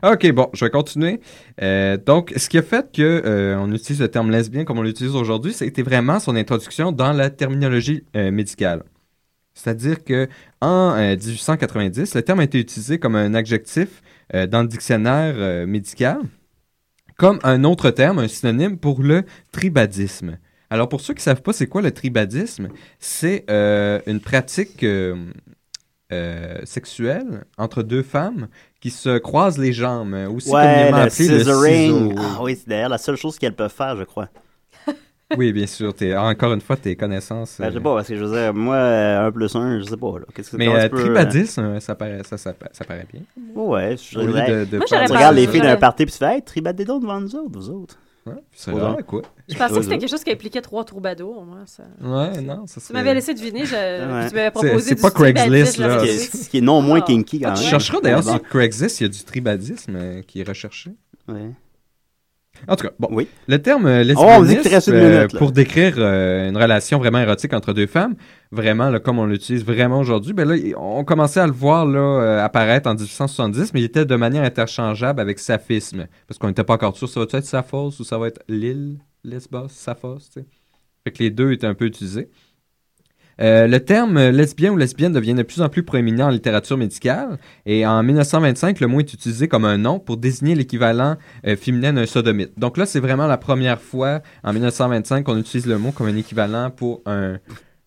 [0.05, 1.21] euh, Ok, bon, je vais continuer.
[1.63, 4.83] Euh, donc, ce qui a fait que euh, on utilise le terme lesbien comme on
[4.83, 8.83] l'utilise aujourd'hui, c'était vraiment son introduction dans la terminologie euh, médicale.
[9.55, 10.29] C'est-à-dire que
[10.61, 14.01] en euh, 1890, le terme a été utilisé comme un adjectif
[14.35, 16.19] euh, dans le dictionnaire euh, médical,
[17.17, 20.39] comme un autre terme, un synonyme pour le tribadisme.
[20.71, 24.85] Alors, pour ceux qui ne savent pas c'est quoi le tribadisme, c'est euh, une pratique
[26.65, 28.49] sexuelle entre deux femmes
[28.81, 32.11] qui se croisent les jambes, aussi Ouais, communément le appelé le scissoring.
[32.11, 32.15] ciseau.
[32.19, 34.29] Ah oui, c'est d'ailleurs la seule chose qu'elles peuvent faire, je crois.
[35.37, 35.95] Oui, bien sûr.
[35.95, 37.57] t'es- encore une fois, tes connaissances.
[37.59, 39.79] Ben, euh, je sais pas, parce que je veux dire, moi, euh, 1 plus 1,
[39.81, 40.25] je sais pas, là.
[40.35, 43.23] Que Mais euh, tu peux, tribadisme, euh, ça, paraît, ça, ça, ça paraît bien.
[43.39, 44.51] euh, Ouais, je Au lieu dirais.
[44.51, 46.35] de- de Moi, faire- j'aurais Tu pas- regardes les filles d'un party, puis tu fais,
[46.37, 47.97] hey, tribadez donc devant nous autres, vous autres.
[48.27, 49.23] Ouais, c'est vrai, quoi?
[49.49, 51.61] Je pensais que c'était quelque chose qui impliquait trois troubadours, moi.
[51.65, 51.85] Ça...
[52.03, 52.95] Ouais, non, ça Tu serait...
[52.95, 53.75] m'avais laissé deviner, je...
[53.75, 54.29] Ouais.
[54.29, 56.01] tu m'avais C'est- proposé c'est pas Craigslist, là.
[56.05, 57.07] Ce qui est- non moins Ah.
[57.07, 57.63] kinky, quand Ah, même.
[57.63, 60.91] tu chercheras d'ailleurs sur Craigslist, il y a du tribadisme euh, qui est recherché.
[61.29, 61.51] Ouais.
[62.69, 63.09] En tout cas, bon.
[63.11, 63.29] Oui.
[63.49, 67.87] Le terme euh, Oh, lesbianisme, euh, pour décrire euh, une relation vraiment érotique entre deux
[67.87, 68.15] femmes,
[68.53, 72.43] vraiment, là, comme on l'utilise vraiment aujourd'hui, ben là, on commençait à le voir là,
[72.45, 76.75] apparaître en 1870, mais il était de manière interchangeable avec saphisme, parce qu'on n'était pas
[76.75, 80.47] encore sûr, ça va être Saphos ou ça va être l'île, Lesbos, Saphos, tu sais.
[81.05, 82.29] Fait que les deux étaient un peu utilisés.
[83.41, 87.39] Euh, le terme lesbien ou lesbienne devient de plus en plus proéminent en littérature médicale
[87.65, 91.93] et en 1925, le mot est utilisé comme un nom pour désigner l'équivalent euh, féminin
[91.95, 92.53] d'un sodomite.
[92.59, 96.17] Donc là, c'est vraiment la première fois en 1925 qu'on utilise le mot comme un
[96.17, 97.39] équivalent pour un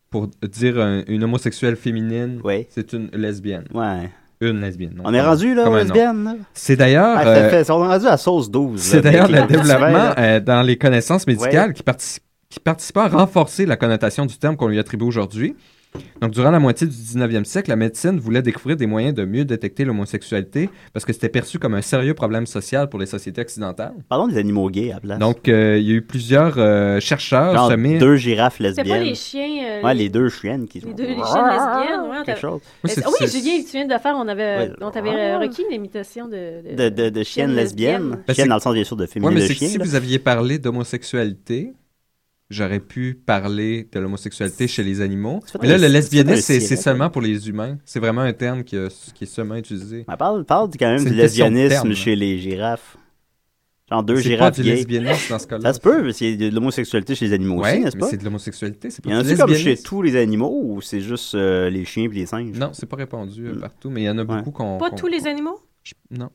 [0.09, 2.39] pour dire un- une homosexuelle féminine.
[2.43, 2.67] Oui.
[2.69, 3.65] C'est une lesbienne.
[3.73, 4.09] Ouais.
[4.41, 4.93] une lesbienne.
[4.97, 6.37] non, On est rendu, là, aux lesbiennes?
[6.53, 7.15] C'est d'ailleurs...
[7.17, 8.79] Ah, euh, on est rendu à sauce 12.
[8.81, 11.73] C'est d'ailleurs le développement euh, dans les connaissances médicales Ouais.
[11.73, 12.19] qui, partici-
[12.53, 15.55] qui participe à renforcer la connotation du terme qu'on lui attribue aujourd'hui.
[16.21, 19.45] Donc, durant la moitié du 19e siècle, la médecine voulait découvrir des moyens de mieux
[19.45, 23.93] détecter l'homosexualité parce que c'était perçu comme un sérieux problème social pour les sociétés occidentales.
[24.09, 25.19] Parlons des animaux gays à la place.
[25.19, 28.81] Donc, euh, il y a eu plusieurs euh, chercheurs Genre semés- deux girafes C'était pas
[28.83, 29.03] lesbiennes.
[29.03, 29.65] les chiens.
[29.67, 32.09] euh, Ouais, les deux chiennes qui Les deux les chiens lesbiennes.
[32.09, 32.61] Ouais, on Quelque chose.
[32.83, 34.71] Oui, c'est- ah oui, c'est- Julien, tu viens de faire, on avait, Ouais.
[34.81, 36.75] on t'avait euh, requis une imitation de.
[36.75, 38.09] De, de, de chiennes lesbiennes.
[38.09, 39.59] Ben, c'est- Chiennes dans le sens, bien sûr, de Ouais, féminin mais de c'est que
[39.59, 39.67] chien.
[39.67, 39.85] si là.
[39.85, 41.73] vous aviez parlé d'homosexualité,
[42.53, 44.95] j'aurais pu parler de l'homosexualité chez les.
[44.95, 47.77] C'est Mais là, le lesbianisme, c'est seulement pour les humains.
[47.85, 50.05] C'est vraiment un terme qui, a- qui est seulement utilisé.
[50.07, 51.93] Mais parle, parle quand même C'est du lesbianisme terme.
[51.93, 52.97] chez les girafes.
[53.91, 54.75] Genre deux C'est pas girafes du gays.
[54.75, 55.61] lesbianisme dans ce cas-là.
[55.69, 58.07] Ça se peut, mais c'est de l'homosexualité chez les animaux Ouais, aussi, n'est-ce mais pas?
[58.09, 58.89] c'est de l'homosexualité.
[58.89, 61.35] C'est Il y pas en du a-tu comme chez tous les animaux ou c'est juste
[61.35, 62.57] euh, les chiens et les singes?
[62.57, 63.59] Non, c'est pas répandu euh, Mm.
[63.59, 64.77] partout, mais il y en a beaucoup qu'on.
[64.77, 65.59] Pas qu'on- tous les animaux?
[65.83, 66.29] Je- Non.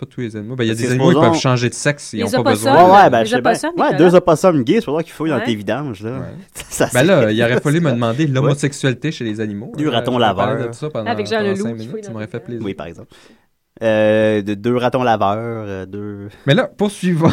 [0.00, 0.54] C'est pas tous les animaux.
[0.54, 2.12] Ben, il y a des animaux qui peuvent changer de sexe.
[2.12, 2.72] Ils n'ont pas besoin.
[2.84, 3.50] Ouais, ouais, ben, Les je sais bien.
[3.50, 3.98] opossums, Ouais, Nicolas?
[3.98, 5.44] deux opossums gays, il faudra qu'il fouille dans Ouais.
[5.44, 6.10] tes vidanges, là.
[6.12, 6.24] Ouais.
[6.54, 9.72] Ça, Ben c'est- là, il aurait fallu me demander l'homosexualité chez les animaux.
[9.76, 10.70] Du Euh, raton laveur.
[11.04, 12.64] Avec Jean Leloup ça m'aurait fait plaisir.
[12.64, 13.08] Oui, par exemple.
[13.80, 15.36] Euh, de deux ratons laveurs,
[15.68, 16.28] euh, deux...
[16.46, 17.30] Mais là, poursuivons.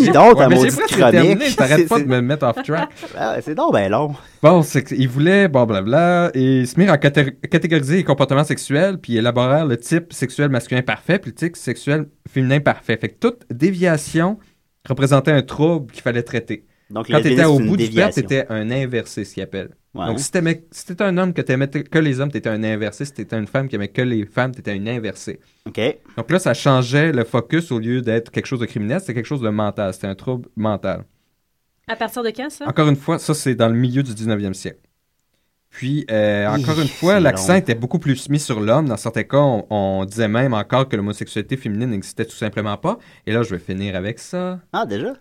[0.00, 1.56] J'ai- donc, ta maudite chronique.
[1.56, 2.88] T'arrêtes C'est- pas de me mettre off track.
[3.18, 4.14] Ah, c'est donc ben long.
[4.42, 8.96] Bon, c'est qu'ils voulaient, bon, blabla, et se mirent à caté- catégoriser les comportements sexuels,
[8.98, 12.96] puis élaborèrent le type sexuel masculin parfait, puis le type sexuel féminin parfait.
[12.98, 14.38] Fait que toute déviation
[14.88, 16.64] représentait un trouble qu'il fallait traiter.
[16.90, 18.22] Donc, Quand tu étais au bout du spectre, déviation.
[18.22, 19.70] t'étais un inversé, ce qu'ils appellent.
[19.94, 20.06] Ouais.
[20.06, 20.30] Donc, si
[20.70, 23.04] si t'étais un homme que t'aimais t- que les hommes, t'étais un inversé.
[23.04, 25.40] Si t'étais une femme qui aimait que les femmes, t'étais une inversée.
[25.66, 25.80] OK.
[26.16, 29.26] Donc là, ça changeait le focus au lieu d'être quelque chose de criminel, c'était quelque
[29.26, 29.94] chose de mental.
[29.94, 31.04] C'était un trouble mental.
[31.86, 32.66] À partir de quand, ça?
[32.68, 34.80] Encore une fois, ça, c'est dans le milieu du 19e siècle.
[35.70, 38.88] Puis, euh, encore une fois, l'accent était beaucoup plus mis sur l'homme.
[38.88, 42.98] Dans certains cas, on, on disait même encore que l'homosexualité féminine n'existait tout simplement pas.
[43.26, 44.60] Et là, je vais finir avec ça.
[44.72, 45.14] Ah, déjà?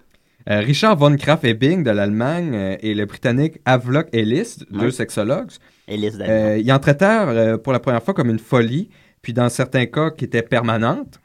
[0.50, 5.52] Euh, Richard von Krafft-Ebing de l'Allemagne euh, et le Britannique Havelock Ellis, deux sexologues,
[6.18, 6.30] d'Allemagne.
[6.30, 6.72] euh, ils
[7.30, 8.90] euh, pour la première fois comme une folie,
[9.22, 11.20] puis dans certains cas qui étaient permanentes,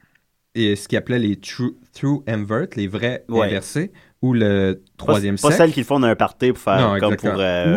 [0.55, 3.47] et ce qu'ils appelaient les true, true invert, les vrais Ouais.
[3.47, 5.57] inversés, ou le troisième pas, pas sexe.
[5.57, 7.29] celles qui le font dans un party pour faire Non, comme pour,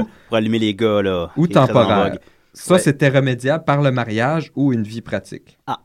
[0.02, 1.31] Ou- pour allumer les gars là.
[1.37, 2.18] ou temporaire.
[2.55, 2.81] Ça, Ouais.
[2.81, 5.59] c'était remédiable par le mariage ou une vie pratique.
[5.66, 5.81] Ah.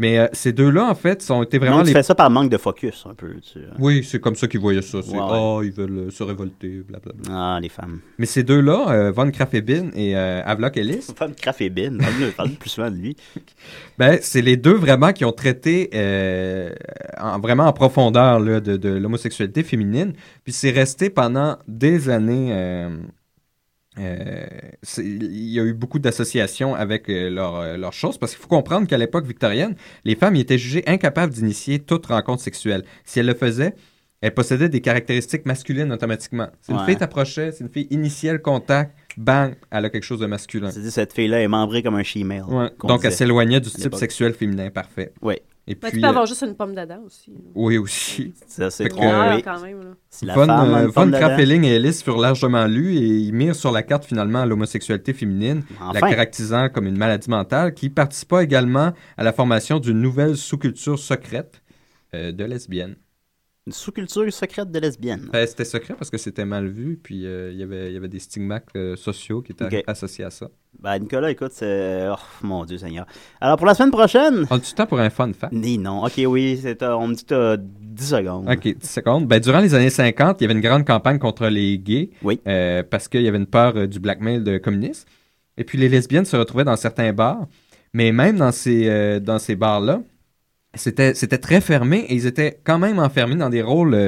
[0.00, 1.94] Mais euh, ces deux-là, en fait, sont été vraiment Donc, tu les...
[1.94, 3.34] fais ça par manque de focus, un peu.
[3.40, 3.58] Tu...
[3.78, 5.02] Oui, c'est comme ça qu'ils voyaient ça.
[5.02, 5.26] C'est, Ouais, ouais.
[5.30, 7.30] oh, ils veulent euh, se révolter, blablabla.
[7.30, 8.00] Ah, les femmes.
[8.18, 11.98] Mais ces deux-là, euh, Von Krafft-Ebing et euh, Havelock Ellis, Femme Craft et Bin.
[11.98, 13.16] Parle-nous parle-nous plus souvent de lui.
[13.98, 16.70] Ben, c'est les deux vraiment qui ont traité euh,
[17.20, 20.14] en- vraiment en profondeur là, de, de l'homosexualité féminine.
[20.42, 22.50] Puis c'est resté pendant des années.
[24.00, 24.46] Euh,
[24.82, 28.40] c'est- il y a eu beaucoup d'associations avec euh, leurs euh, leurs choses parce qu'il
[28.42, 32.84] faut comprendre qu'à l'époque victorienne, les femmes y étaient jugées incapables d'initier toute rencontre sexuelle.
[33.04, 33.74] Si elles le faisaient,
[34.22, 36.48] elles possédaient des caractéristiques masculines automatiquement.
[36.60, 36.84] Si une Ouais.
[36.86, 40.70] fille t'approchait, si une fille initiait le contact, bang, elle a quelque chose de masculin.
[40.70, 42.44] C'est-à-dire, cette fille-là est membrée comme un she-male.
[42.48, 42.68] Ouais.
[42.84, 45.12] Donc, elle s'éloignait du type sexuel féminin parfait.
[45.22, 45.36] Oui.
[45.66, 47.32] Et Mais puis, tu peux avoir euh, juste une pomme d'Adam aussi.
[47.54, 48.34] oui, aussi.
[48.46, 48.96] Ça, c'est Fait que.
[49.00, 49.42] Ah, oui.
[49.42, 49.80] quand même.
[49.82, 49.90] Là.
[50.08, 51.12] Si la Von, femme a euh, Von
[51.62, 55.62] et Ellis furent largement lus et ils mirent sur la carte finalement l'homosexualité féminine,
[55.94, 60.98] la caractérisant comme une maladie mentale, qui participa également à la formation d'une nouvelle sous-culture
[60.98, 61.62] secrète
[62.14, 62.96] euh, de lesbiennes.
[63.66, 65.28] Une sous-culture secrète de lesbienne.
[65.32, 67.96] Ben, c'était secret parce que c'était mal vu, puis euh, il y avait- il y
[67.96, 70.48] avait des stigmates euh, sociaux qui étaient associés à ça.
[70.82, 72.06] Ben, Nicolas, écoute, c'est.
[72.10, 73.06] Oh, mon Dieu Seigneur.
[73.40, 74.46] Alors, pour la semaine prochaine.
[74.50, 75.52] On le temps pour un fun fact?
[75.52, 76.04] Ni non.
[76.04, 78.48] Ok, oui, c'est, euh, on me dit que t'as 10 secondes.
[78.50, 79.26] OK, 10 secondes.
[79.26, 82.40] Ben, durant les années 50, il y avait une grande campagne contre les gays Oui.
[82.46, 85.06] euh, parce qu'il y avait une peur euh, du blackmail de communistes.
[85.58, 87.46] Et puis les lesbiennes se retrouvaient dans certains bars.
[87.92, 90.00] Mais même dans ces, euh, dans ces bars-là,
[90.74, 93.98] c'était, c'était très fermé et ils étaient quand même enfermés dans des rôles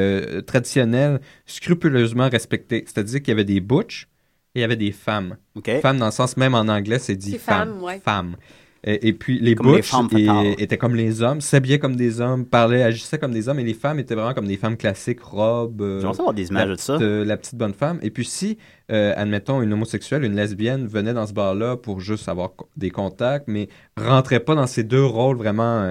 [0.46, 2.84] traditionnels scrupuleusement respectés.
[2.86, 4.06] C'est-à-dire qu'il y avait des butch
[4.54, 5.36] il y avait des femmes.
[5.80, 7.68] Femmes dans le sens même en anglais, c'est dit femmes.
[7.74, 8.00] femmes, ouais.
[8.04, 8.36] Femmes.
[8.84, 10.54] Et, et puis les Comme les butch femmes et- fatales.
[10.58, 13.74] étaient comme les hommes, s'habillaient comme des hommes, parlaient, agissaient comme des hommes, et les
[13.74, 15.80] femmes étaient vraiment comme des femmes classiques, robes.
[15.82, 16.94] euh, savoir des images la de ça.
[16.94, 18.00] petite, euh, la petite bonne femme.
[18.02, 18.58] Et puis si,
[18.90, 23.46] euh, admettons, une homosexuelle, une lesbienne venait dans ce bar-là pour juste avoir des contacts,
[23.46, 25.82] mais rentrait pas dans ces deux rôles vraiment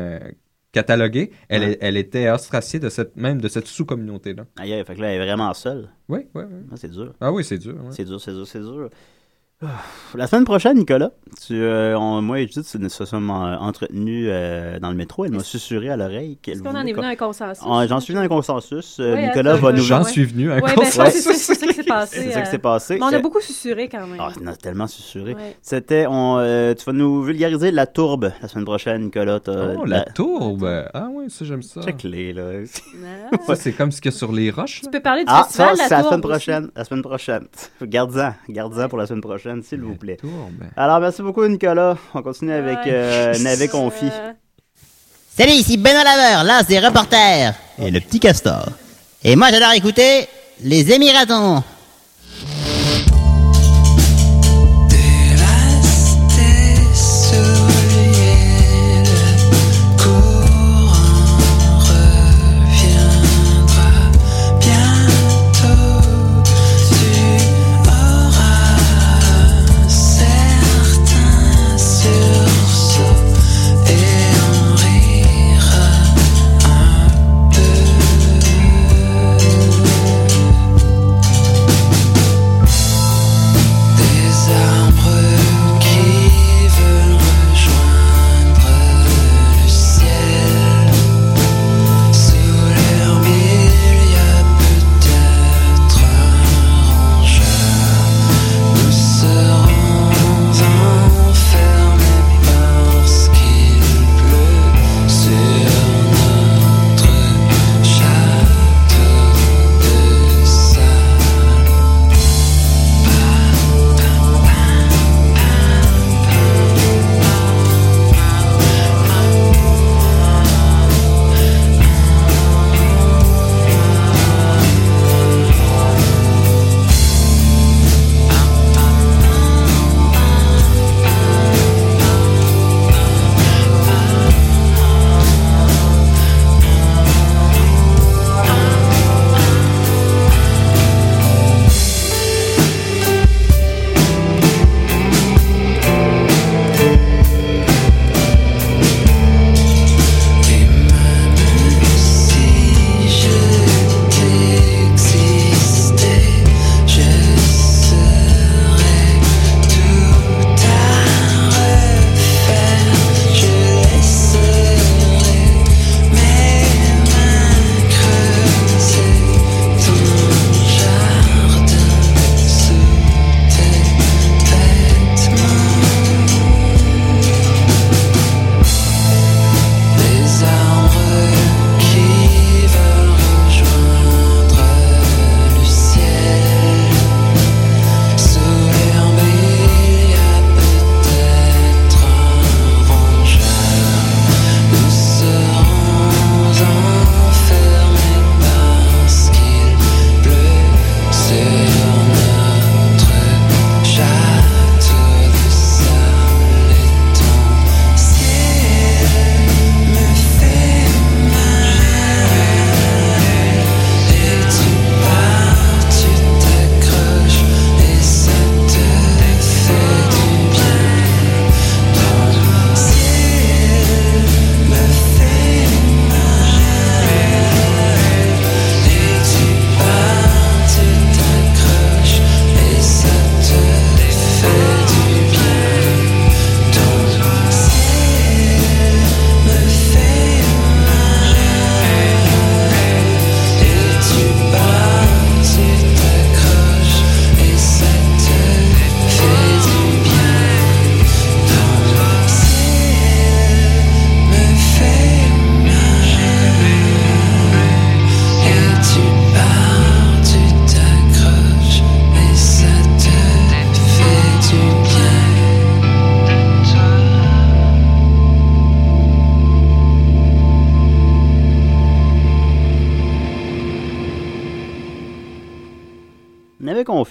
[0.71, 1.71] catalogués, elle, Ouais.
[1.73, 4.45] est- elle était ostraciée de cette, même de cette sous-communauté-là.
[4.57, 5.89] Aïe, aïe, fait que là, elle est vraiment seule.
[6.09, 6.57] Oui, oui, oui.
[6.71, 7.13] Ah, c'est dur.
[7.19, 7.75] Ah oui, c'est dur.
[7.75, 7.91] ouais.
[7.91, 8.89] C'est dur, c'est dur, c'est dur.
[10.15, 11.11] La semaine prochaine, Nicolas,
[11.45, 15.23] tu, euh, on- moi et Judith se sommes euh, entretenus euh, dans le métro.
[15.25, 17.63] Elle m'a susurré à l'oreille qu'elle Est-ce qu'on en est venu à un consensus?
[17.69, 18.97] Ah, J'en suis venu à un consensus.
[18.99, 19.81] Euh, Ouais, Nicolas va nous...
[19.83, 21.21] J'en suis venu à un Ouais, ben, consensus.
[21.21, 22.15] ça, c'est ça qui s'est passé.
[22.21, 22.95] C'est ça qui euh, s'est passé.
[22.95, 24.17] Mais on a beaucoup susurré quand même.
[24.19, 25.35] Ah, on a tellement susurré.
[25.35, 25.55] Ouais.
[25.61, 29.39] C'était, on, euh, tu vas nous vulgariser la tourbe la semaine prochaine, Nicolas.
[29.47, 30.85] Oh, la tourbe.
[30.93, 31.81] Ah ouais, ça j'aime ça.
[31.81, 32.43] Check-les, là.
[33.31, 33.37] Ah.
[33.47, 34.81] Ça c'est comme ce qu'il y a sur les roches.
[34.83, 36.71] Tu peux parler du Ah, festival ça, de la c'est la semaine Tourbe prochaine.
[36.75, 37.43] La semaine prochaine.
[37.81, 38.33] Garde-en.
[38.49, 40.17] Garde-en pour la semaine prochaine, s'il vous plaît.
[40.17, 40.63] Tourbe.
[40.77, 41.97] Alors, merci beaucoup, Nicolas.
[42.13, 44.05] On continue avec euh, Navet Confit.
[44.11, 44.31] Euh,
[45.37, 47.53] Salut, ici Benoît Laveur, là c'est reporter.
[47.79, 48.67] Et le petit castor.
[49.23, 50.27] Et moi j'adore écouter
[50.61, 51.63] les Émiratons.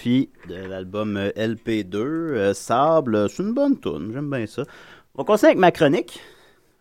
[0.04, 4.62] De l'album euh, LP2, euh, Sable, euh, c'est une bonne tune, j'aime bien ça.
[5.14, 6.20] On continue avec ma chronique.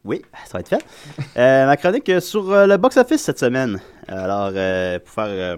[0.05, 0.85] Oui, ça va être fait.
[1.35, 3.81] Euh, ma chronique sur le box-office cette semaine.
[4.07, 4.51] Alors,
[5.01, 5.57] pour faire,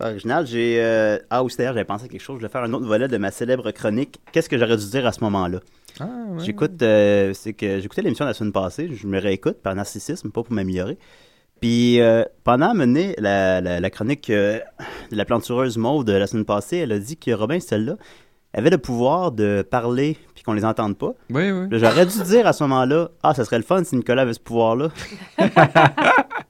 [0.00, 0.80] original, j'ai...
[1.28, 2.38] Ah, oui, d'ailleurs, j'avais pensé à quelque chose.
[2.38, 4.18] Je vais faire un autre volet de ma célèbre chronique.
[4.32, 5.60] Qu'est-ce que j'aurais dû dire à ce moment-là?
[6.00, 6.44] Ah, ouais.
[6.44, 10.54] J'écoute, c'est que j'écoutais l'émission la semaine passée, je me réécoute par narcissisme, pas pour
[10.54, 10.96] m'améliorer.
[11.60, 14.58] Puis euh, pendant mener la, la, la chronique euh,
[15.10, 17.96] de la plantureuse mauve de la semaine passée, elle a dit que Robin Stella,
[18.52, 21.12] avaient le pouvoir de parler puis qu'on les entende pas.
[21.30, 21.68] Oui, oui.
[21.70, 24.40] J'aurais dû dire à ce moment-là, ah, ça serait le fun si Nicolas avait ce
[24.40, 24.88] pouvoir-là.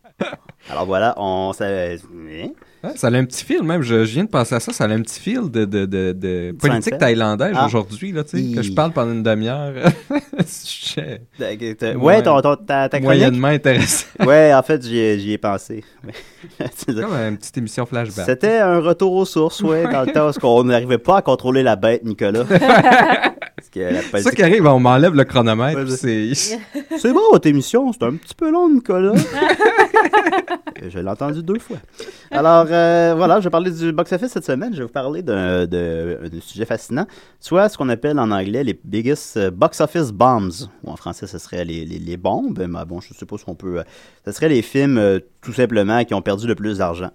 [0.71, 1.53] Alors voilà, on.
[1.53, 1.65] Ça?
[1.67, 3.83] Ouais, ça a un petit fil, même.
[3.83, 4.73] Je, je viens de penser à ça.
[4.73, 7.67] Ça a un petit fil de, de, de, de politique thaïlandaise Ah.
[7.67, 9.73] aujourd'hui, là, tu sais, que je parle pendant une demi-heure.
[10.47, 13.05] Sujet Ouais, ouais ton, ton- ta, ta chronique?
[13.05, 14.07] moyennement intéressant.
[14.27, 15.85] Ouais, en fait, j'y ai, pensé.
[16.87, 18.25] Comme une petite émission flashback.
[18.27, 21.63] C'était un retour aux sources, ouais, dans le temps où on n'arrivait pas à contrôler
[21.63, 22.45] la bête, Nicolas.
[22.45, 25.79] Parce C'est ça qui arrive, on m'enlève le chronomètre.
[25.81, 26.33] Ouais, c'est...
[26.35, 29.13] C'est bon, votre émission, c'est un petit peu long, Nicolas.
[30.89, 31.79] je l'ai entendu deux fois.
[32.31, 34.73] Alors, euh, voilà, je vais parler du box-office cette semaine.
[34.73, 35.67] Je vais vous parler d'un
[36.41, 37.07] sujet fascinant,
[37.39, 41.39] soit ce qu'on appelle en anglais les biggest euh, box-office bombs, ou en français, ce
[41.39, 42.65] serait les, les, bombes.
[42.69, 43.79] Mais bon, je sais pas si on peut...
[43.79, 43.85] euh,
[44.25, 47.11] ce serait les films, tout simplement, qui ont perdu le plus d'argent.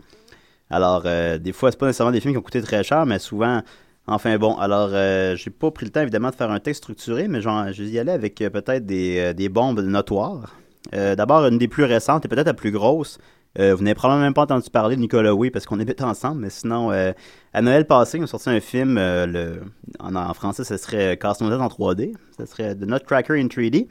[0.70, 3.62] Alors, des fois, c'est pas nécessairement des films qui ont coûté très cher, mais souvent...
[4.08, 7.28] Enfin bon, alors euh, j'ai pas pris le temps évidemment de faire un texte structuré,
[7.28, 10.54] mais genre, je vais y aller avec peut-être des, des bombes notoires.
[10.94, 13.18] Euh, D'abord, une des plus récentes et peut-être la plus grosse.
[13.58, 16.42] Euh, vous n'avez probablement même pas entendu parler de Nicolas Way parce qu'on habite ensemble,
[16.42, 17.14] mais sinon, euh,
[17.54, 19.62] à Noël passé, ils ont sorti un film, euh, le,
[20.00, 22.14] en, en français, ce serait Casse-Noisette en 3D.
[22.38, 23.88] Ce serait The Nutcracker in 3D.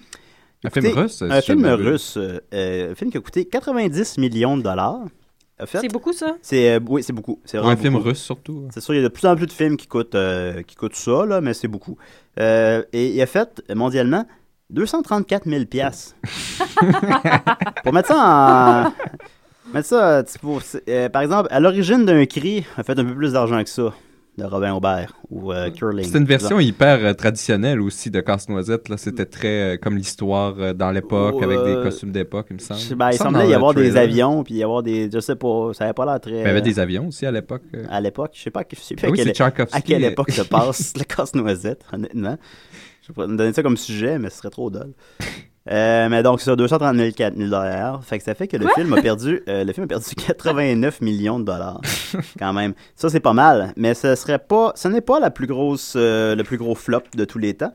[0.64, 2.18] Un film russe, Un film russe.
[2.52, 5.00] un film qui a coûté 90 millions de dollars.
[5.62, 6.36] En fait, C'est beaucoup, ça?
[6.42, 7.40] c'est euh, oui, c'est beaucoup.
[7.44, 8.08] C'est Pour un film beaucoup.
[8.08, 8.66] russe, surtout.
[8.72, 10.74] C'est sûr, il y a de plus en plus de films qui coûtent, euh, qui
[10.74, 11.96] coûtent ça, là, mais c'est beaucoup.
[12.40, 14.26] Euh, et il a fait, mondialement,
[14.70, 16.14] 234 000 piastres.
[17.84, 18.16] Pour mettre ça
[18.90, 19.72] en...
[19.72, 23.04] Mettre ça, tu- pour- c'est- euh, par exemple, à l'origine d'un cri, a fait un
[23.04, 23.92] peu plus d'argent que ça,
[24.38, 26.04] de Robin Aubert ou euh, Curling.
[26.04, 28.88] C'était une version hyper euh, traditionnelle aussi de Casse-Noisette.
[28.88, 28.96] là.
[28.98, 32.58] C'était très euh, comme l'histoire euh, dans l'époque, avec des Euh, costumes d'époque, il me
[32.60, 32.80] semble.
[32.96, 35.10] Ben, il semblait y avoir des avions, puis y avoir des...
[35.12, 36.32] Je sais pas, ça avait pas l'air très...
[36.32, 37.62] Mais il y avait des avions aussi à l'époque.
[37.74, 37.84] euh.
[37.90, 39.76] À l'époque, je sais pas, je sais plus Ah à, oui, quelle, c'est Tchaikovsky.
[39.76, 42.36] à quelle époque se passe le casse-noisette, honnêtement.
[43.06, 44.92] Je pourrais me donner ça comme sujet, mais ce serait trop dole.
[45.70, 48.04] Euh, mais donc, c'est ça, 234 000 dollars.
[48.04, 51.00] Fait que ça fait que le film a perdu, euh, le film a perdu 89
[51.00, 51.80] millions de dollars.
[52.38, 52.74] Quand même.
[52.96, 53.72] Ça, c'est pas mal.
[53.74, 57.00] Mais ce serait pas, ce n'est pas la plus grosse, euh, le plus gros flop
[57.16, 57.72] de tous les temps.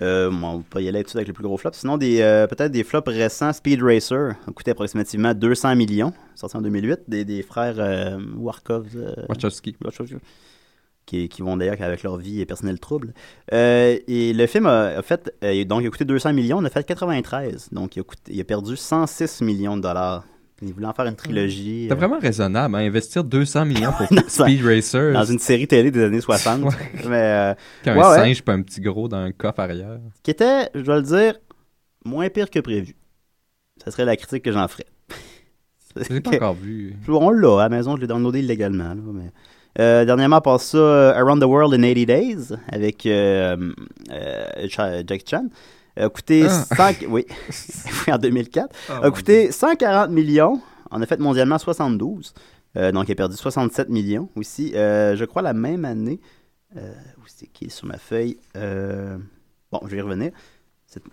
[0.00, 1.70] Euh, bon, on va pas y aller tout de suite avec le plus gros flop.
[1.74, 3.52] Sinon, des, euh, peut-être des flops récents.
[3.52, 8.86] Speed Racer a coûté approximativement 200 millions, sorti en 2008, des, des frères euh, Warkov.
[8.96, 9.76] euh, Wachowski.
[9.84, 10.16] Wachowski,
[11.04, 13.12] Qui, qui vont d'ailleurs avec leur vie et personnel trouble.
[13.52, 16.64] Euh, et le film a, a fait, euh, donc il a coûté 200 millions, on
[16.64, 17.70] a fait 93.
[17.72, 20.24] Donc il a, coûté- il a perdu 106 millions de dollars.
[20.62, 21.82] Il voulait en faire une trilogie.
[21.82, 25.12] C'était euh, vraiment raisonnable, hein, investir 200 millions pour Speed Racer.
[25.12, 26.62] dans une série télé des années 60.
[26.62, 26.70] Ouais.
[27.08, 28.16] Mais, euh, Qu'un ouais, ouais.
[28.18, 29.98] singe pas un petit gros dans un coffre arrière.
[30.22, 31.34] qui était, je dois le dire,
[32.04, 32.94] moins pire que prévu.
[33.84, 34.86] Ça serait la critique que j'en ferais.
[35.96, 36.94] Je l'ai pas encore vu.
[37.08, 38.94] On l'a à la maison, je l'ai downloadé illégalement.
[38.94, 39.32] là, mais...
[39.78, 43.72] Euh, dernièrement, passe ça euh, Around the World in 80 Days avec euh,
[44.10, 45.46] euh, Jackie Chan.
[45.96, 46.64] A coûté Ah.
[46.76, 47.06] 5...
[47.08, 47.26] Oui,
[48.10, 48.74] en 2004.
[48.88, 50.60] Ah, a coûté 140 millions.
[50.90, 52.34] On a fait mondialement 72.
[52.76, 54.72] Euh, donc, il a perdu 67 millions aussi.
[54.74, 56.20] Je crois la même année.
[56.74, 58.38] Où c'est qui est sur ma feuille?
[58.54, 60.32] Bon, je vais y revenir.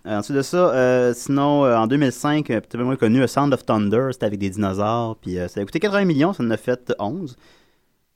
[0.04, 3.64] Ensuite de ça, euh, sinon, euh, en 2005, euh, peut-être moins connu, A Sound of
[3.64, 6.58] Thunder, c'était avec des dinosaures, puis euh, ça a coûté 80 millions, ça en a
[6.58, 7.36] fait 11.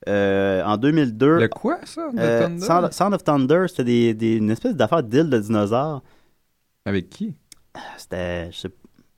[0.08, 1.38] Euh, en 2002...
[1.40, 2.60] Le quoi, ça, euh, Thunder?
[2.66, 6.02] Sound, Sound of Thunder, c'était des, des- une espèce d'affaire d'île de dinosaures.
[6.84, 7.34] Avec qui?
[7.96, 8.68] C'était, je sais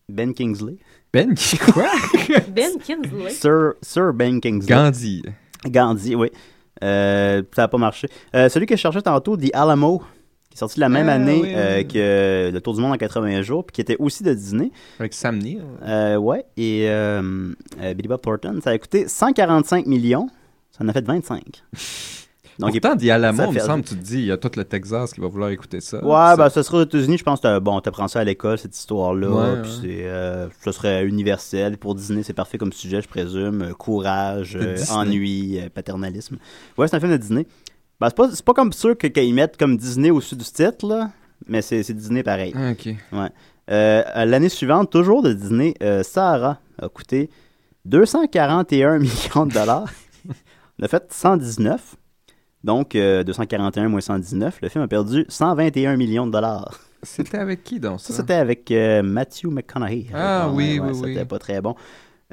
[0.08, 0.76] Ben Kingsley.
[1.12, 1.58] Ben qui?
[1.58, 1.86] Quoi?
[2.48, 3.30] Ben Kinsley.
[3.30, 4.68] Sir, Sir Ben Kingsley.
[4.74, 5.22] Gandhi.
[5.66, 6.30] Gandhi, oui.
[6.84, 8.08] Euh, ça n'a pas marché.
[8.34, 9.98] Euh, celui que je cherchais tantôt, The Alamo,
[10.50, 11.88] qui est sorti la même Ah, année oui, oui, euh, oui.
[11.88, 14.70] que Le Tour du Monde en 80 jours, puis qui était aussi de Disney.
[15.00, 15.62] Avec Sam Neill.
[15.82, 20.28] Euh, ouais, et euh, euh, Billy Bob Thornton, ça a coûté 145 millions.
[20.76, 21.42] Ça en a fait 25.
[22.58, 24.38] Donc, il- Pourtant, dit Alamo, ça il me semble, tu te dis, il y a
[24.38, 26.02] tout le Texas qui va vouloir écouter ça.
[26.02, 28.74] Ouais, ben, ce sera aux États-Unis, je pense que bon, t'apprends ça à l'école, cette
[28.74, 29.28] histoire-là.
[29.28, 29.76] Ouais, puis ouais.
[29.82, 31.76] c'est, euh, ce serait universel.
[31.76, 33.60] Pour Disney, c'est parfait comme sujet, je présume.
[33.60, 36.38] Euh, courage, euh, ennui, euh, paternalisme.
[36.78, 37.46] Ouais, c'est un film de Disney.
[38.00, 40.86] Ben, c'est pas, c'est pas comme sûr que, qu'ils mettent comme Disney au-dessus du titre,
[40.86, 41.10] là,
[41.46, 42.54] mais c'est, c'est Disney pareil.
[42.56, 42.94] Ah, ok.
[43.12, 44.24] Ouais.
[44.24, 47.28] L'année suivante, toujours de Disney, Sahara a coûté
[47.84, 49.88] 241 millions de dollars.
[50.80, 51.96] On a fait 119.
[52.64, 54.60] Donc, euh, 241 moins 119.
[54.62, 56.80] Le film a perdu 121 millions de dollars.
[57.02, 58.14] C'était avec qui, donc, Ça, ça?
[58.14, 60.06] c'était avec euh, Matthew McConaughey.
[60.12, 61.24] Ah, oui, ouais, oui, C'était oui.
[61.24, 61.74] pas très bon.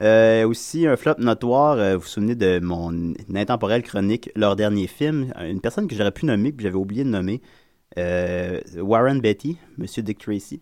[0.02, 4.88] Euh, aussi, un flop notoire, euh, vous vous souvenez de mon intemporelle chronique, leur dernier
[4.88, 7.42] film, une personne que j'aurais pu nommer, que j'avais oublié de nommer,
[8.00, 10.62] euh, Warren Beatty, Monsieur Dick Tracy.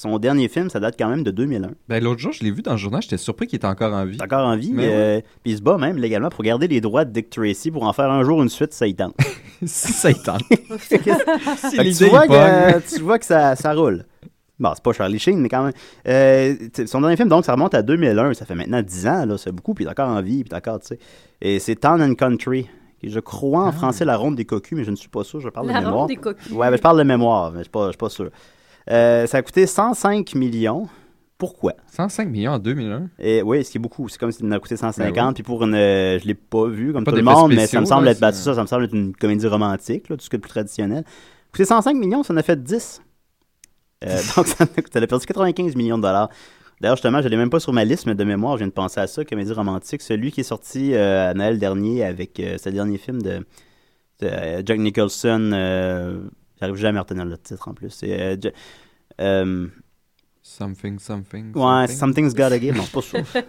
[0.00, 1.72] Son dernier film, ça date quand même de 2001.
[1.88, 4.06] Ben, l'autre jour, je l'ai vu dans le journal, j'étais surpris qu'il était encore en
[4.06, 4.14] vie.
[4.16, 6.68] Il est encore en vie, Mais euh, puis il se bat même légalement pour garder
[6.68, 9.14] les droits de Dick Tracy pour en faire un jour une suite, ça y tente.
[9.66, 10.40] si ça y tente.
[10.48, 12.82] Tu, vois que, bonne.
[12.88, 14.04] tu vois que ça, ça roule.
[14.58, 15.72] Bon, c'est pas Charlie Sheen, mais quand même.
[16.08, 16.54] Euh,
[16.86, 18.32] son dernier film, donc, ça remonte à 2001.
[18.34, 19.36] Ça fait maintenant 10 ans, là.
[19.38, 20.98] C'est beaucoup, puis il est encore en vie, puis d'accord, tu sais.
[21.42, 22.68] Et c'est Town and Country.
[23.00, 25.24] qui est, je crois en français la ronde des cocus, mais je ne suis pas
[25.24, 25.40] sûr.
[25.40, 25.74] Je parle Ah.
[25.74, 26.00] La de mémoire.
[26.00, 26.52] ronde des cocus.
[26.52, 28.30] Ouais, mais je parle de mémoire, mais je suis pas, je suis pas sûr.
[28.90, 30.88] Euh, ça a coûté 105 millions.
[31.38, 31.74] Pourquoi?
[31.92, 33.08] 105 millions en 2001.
[33.18, 34.08] Et oui, ce qui est beaucoup.
[34.08, 35.14] C'est comme s'il en a coûté 150.
[35.14, 35.34] Ben oui.
[35.34, 35.74] Puis pour une.
[35.74, 38.10] euh, je l'ai pas vu comme Pas tout le monde, mais ça me semble là,
[38.10, 38.20] être.
[38.20, 40.38] bah, c'est- ça, ça me semble être une comédie romantique, là, tout ce qui est
[40.38, 41.04] le plus traditionnel.
[41.52, 43.00] Coûté 105 millions, ça en a fait 10.
[44.04, 46.28] Euh, donc ça, ça a perdu 95 millions de dollars.
[46.80, 48.72] D'ailleurs, justement, je l'ai même pas sur ma liste, mais de mémoire, je viens de
[48.72, 50.00] penser à ça, comédie romantique.
[50.02, 53.46] Celui qui est sorti euh, à Noël dernier avec euh, ce dernier film de,
[54.20, 54.28] de,
[54.64, 55.50] Jack Nicholson.
[56.60, 57.90] J'arrive jamais à retenir le titre en plus.
[57.90, 58.20] C'est.
[58.20, 58.36] euh,
[59.20, 59.68] euh,
[60.42, 61.52] Something, something.
[61.54, 61.96] Ouais, something.
[61.96, 62.74] Something's Gotta Give.
[62.76, 63.40] Non, c'est pas ça.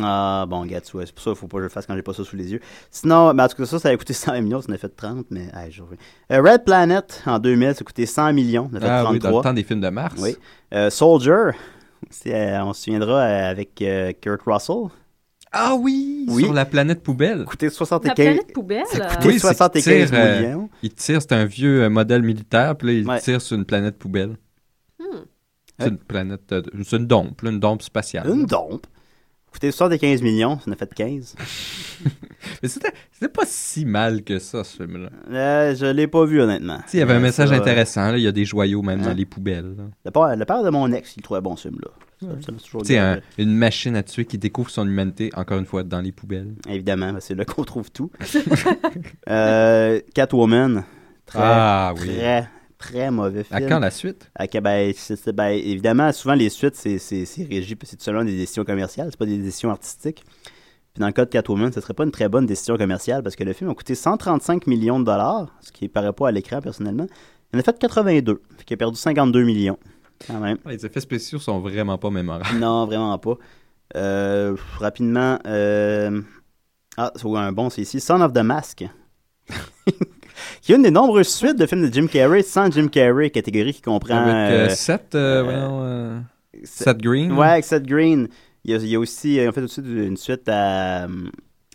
[0.02, 2.02] ah, bon, gars, c'est pour ça qu'il faut pas que je le fasse quand j'ai
[2.02, 2.60] pas ça sous les yeux.
[2.90, 4.94] Sinon, ben, en tout cas, ça, ça a coûté 100 millions, ça en a fait
[4.94, 5.96] 30, mais, hey, je reviens.
[6.30, 9.18] Euh, Red Planet, en 2000, ça a coûté 100 millions, ça a fait Ah oui,
[9.18, 9.30] 33.
[9.30, 10.14] dans le temps des films de Mars.
[10.18, 10.36] Oui.
[10.74, 11.52] Euh, Soldier,
[12.26, 14.88] euh, on se souviendra euh, avec euh, Kurt Russell.
[15.52, 16.44] Ah oui, Oui.
[16.44, 17.44] sur la planète poubelle.
[17.44, 18.08] Coûté 75.
[18.08, 18.84] La planète poubelle?
[18.86, 20.70] Ça a euh, coûté Oui, c'est qu'il 75 tire, euh, millions.
[20.82, 23.20] Il tire, c'est un vieux euh, modèle militaire, puis là, il Ouais.
[23.20, 24.36] tire sur une planète poubelle.
[25.00, 25.04] hmm.
[25.80, 28.28] C'est une planète, euh, c'est une dompe, une dompe spatiale.
[28.28, 28.86] Une dompe?
[29.50, 31.34] Coûté 75 millions, ça en a fait 15.
[32.62, 35.10] Mais c'était, c'était pas si mal que ça, ce film-là.
[35.32, 36.78] Euh, je l'ai pas vu, honnêtement.
[36.92, 38.82] Il y avait un Euh, message ça, euh, intéressant, là, il y a des joyaux
[38.82, 39.06] même Hein?
[39.06, 39.74] dans les poubelles.
[40.04, 41.90] Le père, le père de mon ex, il trouvait bon ce film-là.
[42.22, 46.54] Un- une machine à tuer qui découvre son humanité, encore une fois, dans les poubelles.
[46.68, 48.10] Évidemment, ben, c'est là qu'on trouve tout.
[49.28, 50.84] euh, Catwoman.
[51.26, 52.08] Très, Ah, oui.
[52.08, 52.48] très,
[52.78, 53.68] très mauvais À film.
[53.68, 54.30] quand la suite?
[54.34, 58.24] À ben, c'est- c'est- ben, évidemment, souvent, les suites, c'est c'est- c'est régi, c'est seulement
[58.24, 60.24] des décisions commerciales, c'est pas des décisions artistiques.
[60.92, 63.36] Puis dans le cas de Catwoman, ce serait pas une très bonne décision commerciale parce
[63.36, 66.60] que le film a coûté 135 millions de dollars, ce qui paraît pas à l'écran
[66.60, 67.06] personnellement.
[67.52, 69.78] Il en a fait 82, fait qu'il a perdu 52 millions.
[70.26, 70.58] Quand même.
[70.66, 72.58] Les effets spéciaux sont vraiment pas mémorables.
[72.58, 73.34] Non, vraiment pas.
[73.96, 76.20] Euh, rapidement, euh...
[76.96, 78.84] ah, c'est un bon, c'est ici, Son of the Mask.
[80.62, 83.72] qui est une des nombreuses suites de films de Jim Carrey sans Jim Carrey, catégorie
[83.74, 84.16] qui comprend.
[84.18, 85.14] Avec euh, euh, Seth,
[86.64, 87.32] Seth- Green.
[87.32, 88.28] Ouais, avec Seth Green.
[88.64, 91.06] Il y a, il y a aussi, ils ont fait aussi une suite à.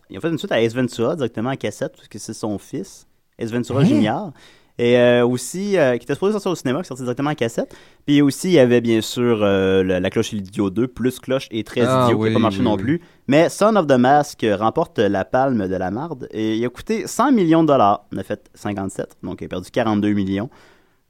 [0.09, 2.57] Ils ont fait une suite à Ace Ventura directement en cassette, parce que c'est son
[2.59, 3.07] fils,
[3.39, 3.85] Ace Ventura Hein?
[3.85, 4.31] Junior.
[4.77, 7.73] Et euh, aussi, euh, qui était supposé sortir au cinéma, qui sorti directement en cassette.
[8.05, 11.47] Puis aussi, il y avait bien sûr euh, La cloche et l'idiot 2, plus cloche
[11.49, 12.81] et très Ah, idiot, qui n'a pas marché oui, non oui.
[12.83, 13.01] plus.
[13.27, 16.27] Mais Son of the Mask euh, remporte la palme de la marde.
[16.31, 18.05] Et il a coûté 100 millions de dollars.
[18.13, 20.49] On a fait 57, donc il a perdu 42 millions.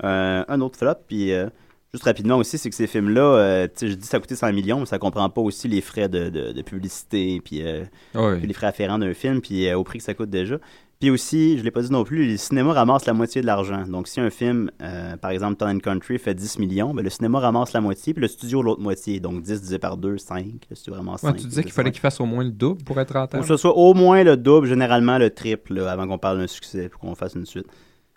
[0.03, 1.47] Un autre flop, puis euh,
[1.93, 4.79] juste rapidement aussi, c'est que ces films-là, euh, je dis ça a coûté 100 millions,
[4.81, 8.37] mais ça comprend pas aussi les frais de, de- de publicité, puis euh, Ouais.
[8.37, 10.57] puis les frais afférents d'un film, puis euh, au prix que ça coûte déjà.
[11.05, 13.83] Puis aussi, je l'ai pas dit non plus, les cinémas ramassent la moitié de l'argent.
[13.87, 17.11] Donc si un film, euh, par exemple Town and Country, fait 10 millions, ben, le
[17.11, 19.19] cinéma ramasse la moitié, puis le studio l'autre moitié.
[19.19, 20.45] Donc 10 divisé par 2, 5.
[20.67, 21.37] Le studio ramasse Ouais, 5.
[21.37, 23.43] tu disais qu'il fallait qu'il fasse au moins le double pour être rentable.
[23.43, 26.47] que ce soit au moins le double, généralement le triple, là, avant qu'on parle d'un
[26.47, 27.67] succès, pour qu'on fasse une suite.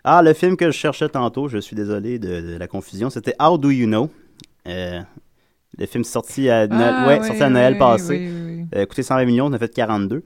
[0.03, 3.35] Ah, le film que je cherchais tantôt, je suis désolé de, de la confusion, c'était
[3.39, 4.09] How Do You Know?
[4.67, 4.99] Euh,
[5.77, 8.31] le film sorti à, Noël- Ah, ouais, oui, sorti à Noël oui, passé.
[8.33, 8.65] oui.
[8.75, 10.23] Euh, coûté 120 millions, on a fait 42.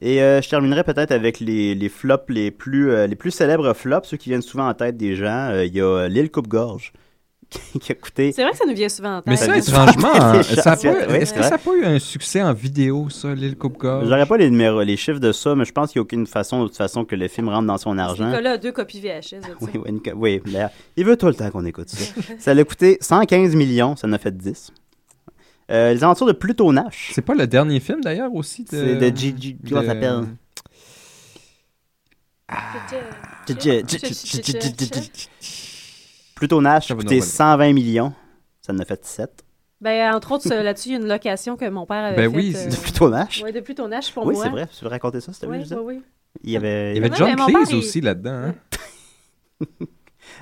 [0.00, 3.72] Et euh, je terminerai peut-être avec les, les flops les plus, euh, les plus célèbres
[3.74, 5.50] flops, ceux qui viennent souvent en tête des gens.
[5.50, 6.92] Euh, Il y a L'île Coupe-Gorge,
[7.80, 8.32] qui a coûté...
[8.32, 9.28] C'est vrai que ça nous vient souvent en tête.
[9.28, 12.52] Mais ça, étrangement, hein, ça oui, est-ce que ça n'a pas eu un succès en
[12.52, 14.08] vidéo, ça, l'île Coupe-Gorge?
[14.08, 16.26] J'aurais pas les numéros, les chiffres de ça, mais je pense qu'il n'y a aucune
[16.26, 18.28] façon, de toute façon, que le film rentre dans son argent.
[18.28, 19.42] Nicolas a deux copies VHS.
[19.60, 20.42] Oui, oui,
[20.96, 22.12] il veut tout le temps qu'on écoute ça.
[22.38, 24.72] ça l'a coûté 115 millions, ça en a fait 10.
[25.72, 27.12] Euh, les aventures de Pluto Nash.
[27.14, 28.64] C'est pas le dernier film, d'ailleurs, aussi?
[28.64, 28.68] De...
[28.70, 29.56] C'est de Gigi.
[29.66, 30.26] Comment ça s'appelle?
[36.34, 38.12] Pluto Nash a coûté nous 120 millions,
[38.60, 39.44] ça en a fait 7.
[39.80, 42.30] Ben, entre autres, euh, là-dessus, il y a une location que mon père avait Ben
[42.30, 44.44] faite, oui, euh, c'est- De Pluto Nash Ouais, depuis ton âge pour Oui, moi.
[44.44, 46.02] c'est vrai, tu veux raconter ça, c'était Oui, oui, oui.
[46.44, 46.92] Il y avait.
[46.96, 48.30] Il y avait John Cleese aussi là-dedans.
[48.30, 48.54] hein?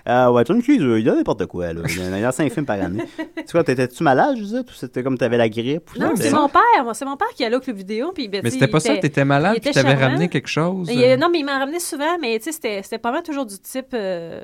[0.07, 1.83] Ah ouais, John Cleese, euh, il y a n'importe quoi, là.
[1.89, 3.05] Il y en a 5 films par année.
[3.47, 5.91] Tu vois, t'étais-tu malade, je disais, ou c'était comme t'avais la grippe?
[5.95, 6.23] ou Non, ça?
[6.23, 6.63] c'est mon père.
[6.85, 8.13] moi, C'est mon père qui allait au club vidéo.
[8.15, 10.89] Puis, ben, Mais tu sais, c'était pas ça, t'étais malade, était t'avais ramené quelque chose.
[10.91, 13.11] Il, euh, euh, non, mais il m'en ramenait souvent, mais tu sais, c'était c'était pas
[13.13, 14.43] mal toujours du type euh,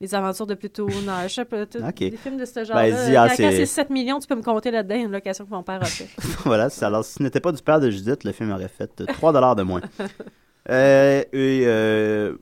[0.00, 1.94] Les aventures de Pluto Nash, je sais pas, tout- Ok.
[1.98, 2.82] des films de ce genre-là.
[2.90, 5.12] Ben, il dit, ah, quand c'est- c'est 7 millions, tu peux me compter là-dedans, une
[5.12, 6.08] location que mon père a fait.
[6.46, 9.06] voilà, alors si ce n'était pas du père de Judith, le film aurait fait euh,
[9.06, 9.82] 3 dollars de moins.
[10.68, 12.34] Euh, et, euh,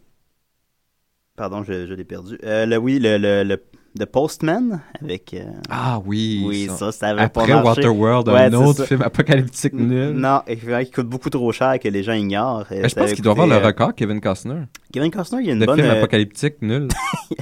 [1.39, 2.37] Pardon, je, l'ai perdu.
[2.43, 3.63] Euh, le, oui, le, le,
[3.99, 5.35] The Postman avec.
[5.35, 6.43] euh, Ah oui.
[6.47, 6.77] oui, ça.
[6.77, 7.83] ça, ça avait Après pas marché.
[7.83, 8.87] Waterworld, Ouais, un autre ça.
[8.87, 10.11] film apocalyptique nul.
[10.15, 12.71] Non, effectivement, qui coûte beaucoup trop cher que les gens ignorent.
[12.73, 14.63] Et je pense qu'il doit avoir le euh, record, Kevin Costner.
[14.93, 15.77] Kevin Costner, il y a une De bonne.
[15.81, 16.89] film euh, apocalyptique nul.
[17.31, 17.37] il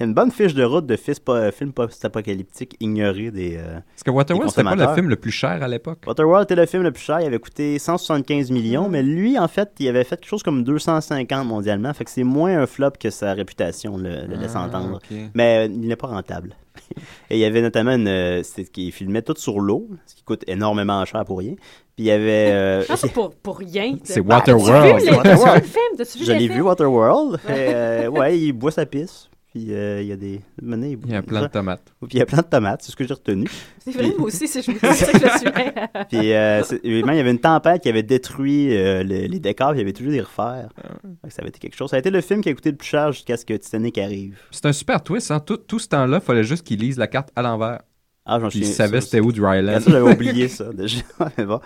[0.00, 3.56] y a une bonne fiche de route de film post-apocalyptique ignoré des.
[3.56, 6.00] euh, Parce que Waterworld, c'était pas le film le plus cher à l'époque.
[6.06, 8.92] Waterworld était le film le plus cher, il avait coûté 175 millions, Mm.
[8.92, 12.24] mais lui, en fait, il avait fait quelque chose comme 250 mondialement, fait que c'est
[12.24, 14.98] moins un flop que sa réputation le, le laisse Ah, entendre.
[15.34, 16.56] Mais n'est pas rentable.
[17.30, 18.08] Et il y avait notamment une.
[18.08, 21.54] euh, C'est qu'il filmait tout sur l'eau, ce qui coûte énormément cher pour rien.
[21.96, 22.50] Puis il y avait.
[22.52, 23.96] euh, c'est pour, pour rien.
[24.04, 24.98] C'est Bah, Waterworld.
[24.98, 25.64] Tu C'est vu le, Waterworld.
[25.64, 26.24] film?
[26.26, 27.40] Je l'ai vu, Waterworld.
[27.48, 29.28] Euh, ouais, il boit sa pisse.
[29.54, 30.40] Puis euh, il y a des.
[30.62, 31.92] maintenant, Il y a plein de tomates.
[32.00, 33.46] Puis il y a plein de tomates, c'est ce que j'ai retenu.
[33.84, 35.74] C'est vrai, moi aussi, c'est je me disais que je suivais.
[36.08, 36.62] Puis euh,
[37.04, 39.82] même, il y avait une tempête qui avait détruit euh, le- les décors, puis il
[39.82, 40.70] y avait toujours des refaire.
[40.82, 41.28] Ah.
[41.28, 41.90] Ça avait été quelque chose.
[41.90, 43.98] Ça a été le film qui a coûté le plus cher jusqu'à ce que Titanic
[43.98, 44.38] arrive.
[44.52, 45.30] C'est un super twist.
[45.30, 45.40] Hein?
[45.40, 47.82] Tout, tout ce temps-là, il fallait juste qu'il lise la carte à l'envers.
[48.24, 49.80] Ah, j'en Puis il savait ça, c'était où Dryland.
[49.86, 51.00] J'avais oublié ça déjà.
[51.36, 51.60] Mais bon.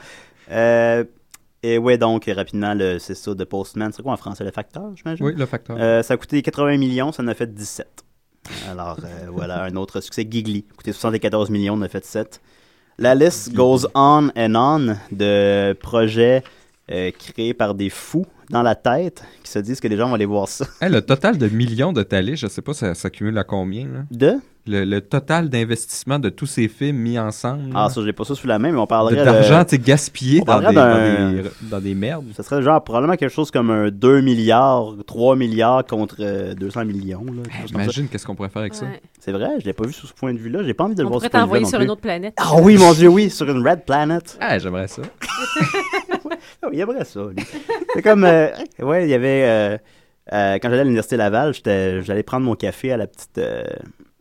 [1.64, 3.90] Euh, et ouais, donc, rapidement, le- c'est ça, The Postman.
[3.92, 5.24] C'est quoi en français, le facteur, j'imagine?
[5.24, 5.76] Oui, le facteur.
[5.78, 8.04] Euh, ça a coûté 80 millions, ça en a fait 17.
[8.68, 10.26] Alors, euh, voilà, un autre succès.
[10.28, 12.40] Gigli, coûté 74 millions, on a fait 7.
[12.98, 16.42] La liste goes on and on de projets
[16.90, 20.14] euh, créés par des fous dans la tête qui se disent que les gens vont
[20.14, 20.64] aller voir ça.
[20.80, 23.86] Hey, le total de millions de talés, je sais pas, ça s'accumule à combien?
[23.86, 24.04] Là?
[24.10, 24.36] De?
[24.68, 27.70] Le, le total d'investissement de tous ces films mis ensemble.
[27.74, 29.64] Ah, ça, je l'ai pas ça sous la main, mais on De- parlerait d'argent de...
[29.64, 32.24] tu sais, gaspillé On dans des, dans, des, dans des merdes.
[32.36, 36.84] Ça serait genre probablement quelque chose comme un 2 milliards, 3 milliards contre euh, 200
[36.84, 37.24] millions.
[37.24, 37.74] Là, ça.
[37.82, 38.86] Imagine qu'est-ce qu'on pourrait faire avec ça.
[38.86, 39.00] Ouais.
[39.20, 40.62] C'est vrai, je l'ai pas vu sous ce point de vue-là.
[40.64, 41.78] J'ai pas envie de le On voir pourrait sous ce point de t'envoyer vue-là sur
[41.78, 41.92] non une plus.
[41.92, 42.34] autre planète.
[42.38, 44.36] Ah oui, mon Dieu, oui, sur une Red Planet.
[44.40, 45.02] Ah, j'aimerais ça.
[46.62, 47.44] Ah, il aimerait ça, lui.
[47.94, 48.48] C'est comme, euh,
[48.80, 49.78] ouais, il y avait, euh,
[50.32, 53.62] euh, quand j'allais à l'Université Laval, j'allais prendre mon café à la petite, euh,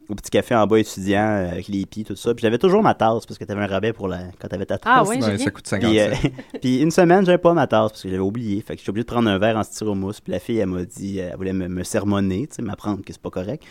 [0.10, 2.34] au petit café en bas étudiant euh, avec les hippies, tout ça.
[2.34, 4.78] Puis j'avais toujours ma tasse parce que t'avais un rabais pour la, quand t'avais ta
[4.78, 4.92] tasse.
[4.94, 5.46] Ah ouais, Ouais, ça bien.
[5.50, 6.14] coûte 50 Puis, euh,
[6.62, 8.62] puis une semaine, j'avais pas ma tasse parce que j'avais oublié.
[8.62, 10.22] Fait que j'étais obligé de prendre un verre en styromousse.
[10.22, 13.12] Puis la fille, elle m'a dit, elle voulait me, me sermonner, tu sais, m'apprendre que
[13.14, 13.64] c'est pas correct.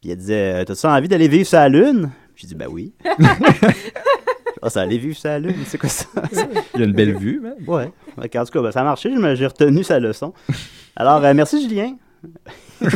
[0.00, 2.10] Puis elle disait, t'as-tu envie d'aller vivre sur la Lune?
[2.36, 2.92] J'ai dit, ben oui.
[4.62, 6.04] Ah, ça allait vivre sur la Lune, c'est quoi ça?
[6.74, 7.54] Il y a une belle vue, man.
[7.66, 7.90] Ouais.
[8.18, 10.34] En tout cas, ben, ça a marché, je me- j'ai retenu sa leçon.
[10.96, 11.96] Alors, euh, merci Julien.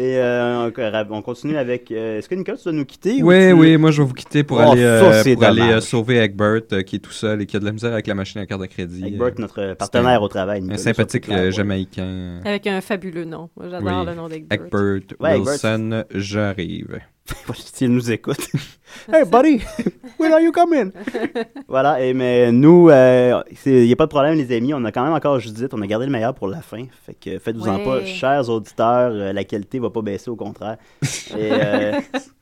[0.00, 0.70] Et euh,
[1.10, 1.90] on, on continue avec.
[1.90, 3.20] euh, Est-ce que Nicolas, tu dois nous quitter?
[3.20, 5.80] ou Oui, tu- oui, moi je vais vous quitter pour Oh, aller, euh, pour aller
[5.80, 8.14] sauver Egbert euh, qui est tout seul et qui a de la misère avec la
[8.14, 9.04] machine à carte de crédit.
[9.04, 10.62] Egbert, Euh, notre partenaire un- au travail.
[10.70, 12.40] un sympathique clair, euh, jamaïcain.
[12.44, 13.50] Avec un fabuleux nom.
[13.56, 14.06] Moi, J'adore Oui.
[14.06, 14.58] le nom d'Egbert.
[14.66, 15.52] Egbert Ouais, Egbert.
[15.52, 17.00] Wilson, j'arrive.
[17.74, 18.38] S'il nous écoute.
[19.12, 19.60] hey, buddy,
[20.18, 20.90] when are you coming?
[21.68, 24.72] voilà, et, mais nous, il n'y a pas de problème, les amis.
[24.74, 25.68] On a quand même encore Judith.
[25.72, 26.84] On a gardé le meilleur pour la fin.
[27.06, 27.84] Fait que faites-vous-en Ouais.
[27.84, 29.10] pas, chers auditeurs.
[29.12, 30.76] euh, la qualité va pas baisser, au contraire.
[31.02, 31.92] Et euh,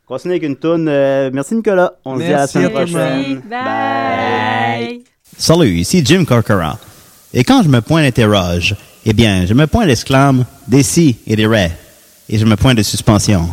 [0.07, 0.87] continue avec une toune.
[0.89, 1.95] euh, merci, Nicolas.
[2.05, 3.43] On se dit à la Merci semaine prochaine.
[3.49, 5.03] Bye.
[5.37, 6.75] Salut, ici Jim Corcoran.
[7.35, 8.75] Et quand je me pointe l'interroge,
[9.05, 11.71] eh bien, je me pointe l'exclame des si et des ré.
[12.29, 13.49] Et je me pointe de suspension.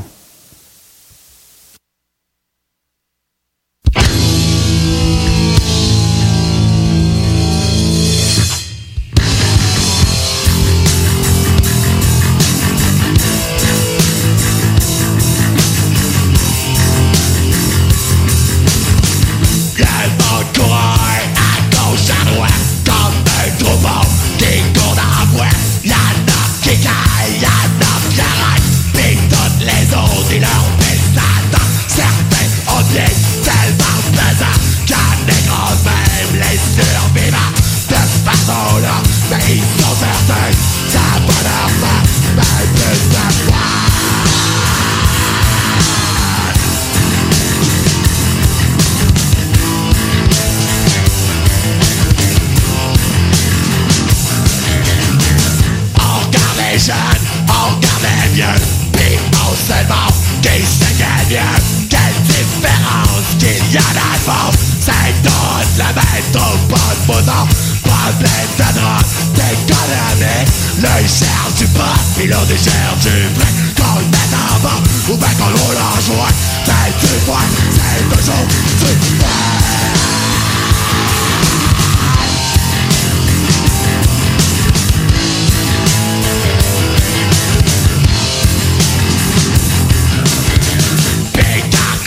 [70.84, 71.81] L'œil cherche du pot,
[72.15, 75.77] puis il cherche du vrai Qu'on le mette en bas, ou bien qu'on le roule
[75.77, 76.34] en joint
[76.65, 79.27] C'est du poing, c'est toujours du poing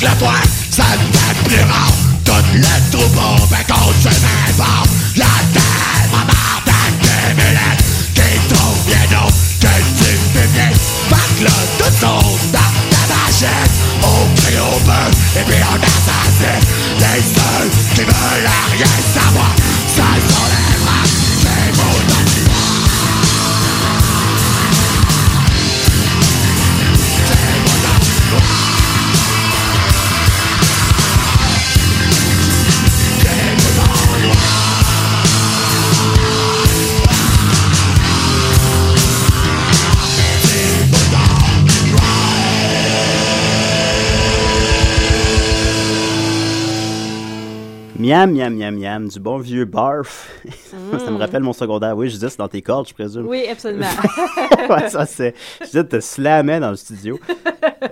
[0.02, 0.32] le poing,
[0.70, 1.92] ça ne plus rare.
[2.24, 3.46] Tout le troupeau
[4.02, 5.65] se met fort La tête
[15.38, 16.58] Et puis en assassin,
[16.98, 19.54] les seuls qui veulent rien savoir
[48.06, 50.30] Miam, miam, miam, miam, du bon vieux barf.
[50.70, 51.96] ça me rappelle mon secondaire.
[51.96, 53.26] Oui, je disais, c'est dans tes cordes, je présume.
[53.26, 53.88] Oui, absolument.
[54.70, 55.34] ouais, ça c'est.
[55.60, 57.18] Je disais, te slammais dans le studio.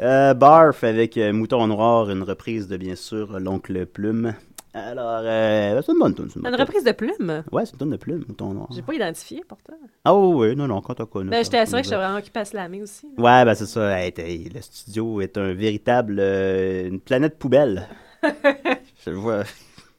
[0.01, 4.35] Euh, barf avec euh, Mouton Noir, une reprise de bien sûr L'Oncle Plume.
[4.73, 6.29] Alors, euh, c'est une bonne tune.
[6.37, 7.43] Une bonne reprise de plume?
[7.51, 8.69] Ouais, c'est une tune de Plume, Mouton Noir.
[8.73, 9.75] J'ai pas identifié pourtant.
[10.05, 11.31] Ah oui, oui, non, non, quand t'as connu.
[11.31, 13.09] Ben, j'étais assurée que j'étais vraiment occupée à slammer aussi.
[13.19, 13.23] là.
[13.25, 14.01] Ouais, ben c'est ça.
[14.01, 16.19] Hey, le studio est un véritable.
[16.21, 17.89] euh, une planète poubelle.
[19.05, 19.43] je vois.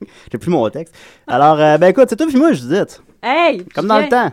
[0.31, 0.95] J'ai plus mon texte.
[1.27, 2.95] Alors, euh, ben écoute, c'est toi puis moi, je dis.
[3.23, 3.63] Hey!
[3.73, 4.31] Comme dans le temps.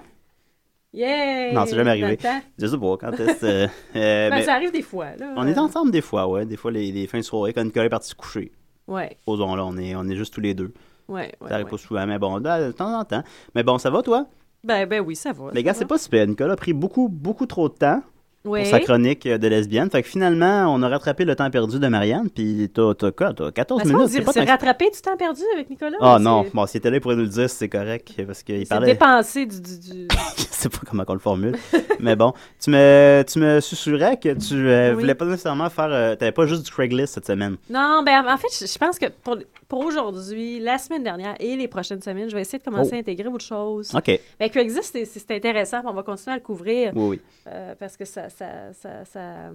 [0.93, 1.53] Yeah!
[1.53, 2.19] Non, c'est jamais arrivé.
[2.59, 3.45] Je sais pas, quand est-ce.
[3.47, 5.33] euh, euh, Ben, mais ça arrive des fois, là.
[5.37, 6.45] on est ensemble des fois, ouais.
[6.45, 8.53] Des fois, les, les fins de soirée, quand Nicolas est parti se coucher.
[8.87, 10.75] Ouais, Posons là, on est, on est juste tous les deux.
[11.09, 11.49] ouais, ouais.
[11.49, 11.71] ça arrive ouais.
[11.71, 13.23] pas souvent, mais bon, de de temps en temps.
[13.55, 14.27] Mais bon, ça va, toi?
[14.65, 15.51] Ben, ben oui, ça va.
[15.53, 16.27] Les gars, c'est pas super.
[16.27, 18.03] Nicolas a pris beaucoup, beaucoup trop de temps
[18.45, 18.61] Oui.
[18.63, 19.89] pour sa chronique euh, de lesbienne.
[19.91, 23.33] Fait que finalement, on a rattrapé le temps perdu de Marianne, puis t'as t'as quoi?
[23.33, 24.09] T'as 14 Ben, minutes?
[24.09, 25.97] C'est pas rattrapé du temps perdu avec Nicolas?
[26.01, 28.67] Ah non, bon, s'il était là, il pourrait nous le dire c'est correct, parce qu'il
[28.67, 28.87] parlait...
[28.93, 29.61] dépensé du...
[29.61, 31.57] du, du- Je sais pas comment on le formule,
[32.01, 32.33] mais bon.
[32.61, 35.01] Tu me, tu me susurrais que tu euh, Oui.
[35.01, 35.89] voulais pas nécessairement faire...
[35.91, 37.57] euh, T'avais pas juste du Craigslist cette semaine.
[37.69, 39.39] Non, ben en fait, je pense que pour,
[39.69, 42.97] pour aujourd'hui, la semaine dernière et les prochaines semaines, je vais essayer de commencer Oh.
[42.97, 43.93] à intégrer autre chose.
[43.95, 47.21] OK, Ben, Craigslist, c'est- intéressant, on va continuer à le couvrir oui, oui.
[47.49, 48.29] euh, parce que ça...
[48.37, 49.51] ça, ça, ça-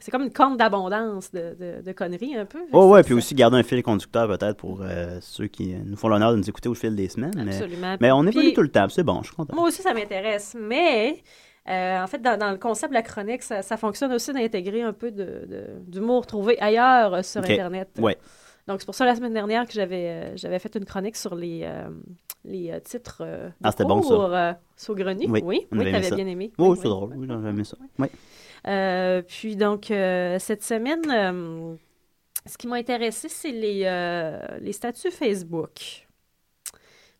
[0.00, 2.58] c'est comme une corne d'abondance de, de, de conneries, un peu.
[2.74, 6.08] Oh ouais, puis aussi garder un fil conducteur peut-être pour euh, ceux qui nous font
[6.08, 7.32] l'honneur de nous écouter au fil des semaines.
[7.42, 7.96] Mais, Absolument.
[7.98, 9.54] mais on évolue Puis- tout le temps, c'est bon, je suis content.
[9.56, 10.54] Moi aussi, ça m'intéresse.
[10.60, 11.22] Mais,
[11.70, 14.82] euh, en fait, dans, dans le concept de la chronique, ça, ça fonctionne aussi d'intégrer
[14.82, 17.40] un peu de- de- d'humour trouvé ailleurs euh, sur.
[17.40, 17.88] Internet.
[17.98, 18.18] Ouais.
[18.68, 21.34] Donc, c'est pour ça, la semaine dernière, que j'avais euh, j'avais fait une chronique sur
[21.34, 21.88] les, euh,
[22.44, 23.22] les euh, titres
[23.64, 24.58] Ah, c'était bon, ça.
[25.26, 26.52] Oui, oui, oui, t'avais bien aimé.
[26.58, 27.78] Oh, Oui, c'est drôle, oui, j'ai aimé ça.
[27.98, 28.08] Oui.
[29.26, 31.78] Puis donc, cette semaine,
[32.44, 36.06] ce qui m'a intéressé, c'est les, les statuts Facebook.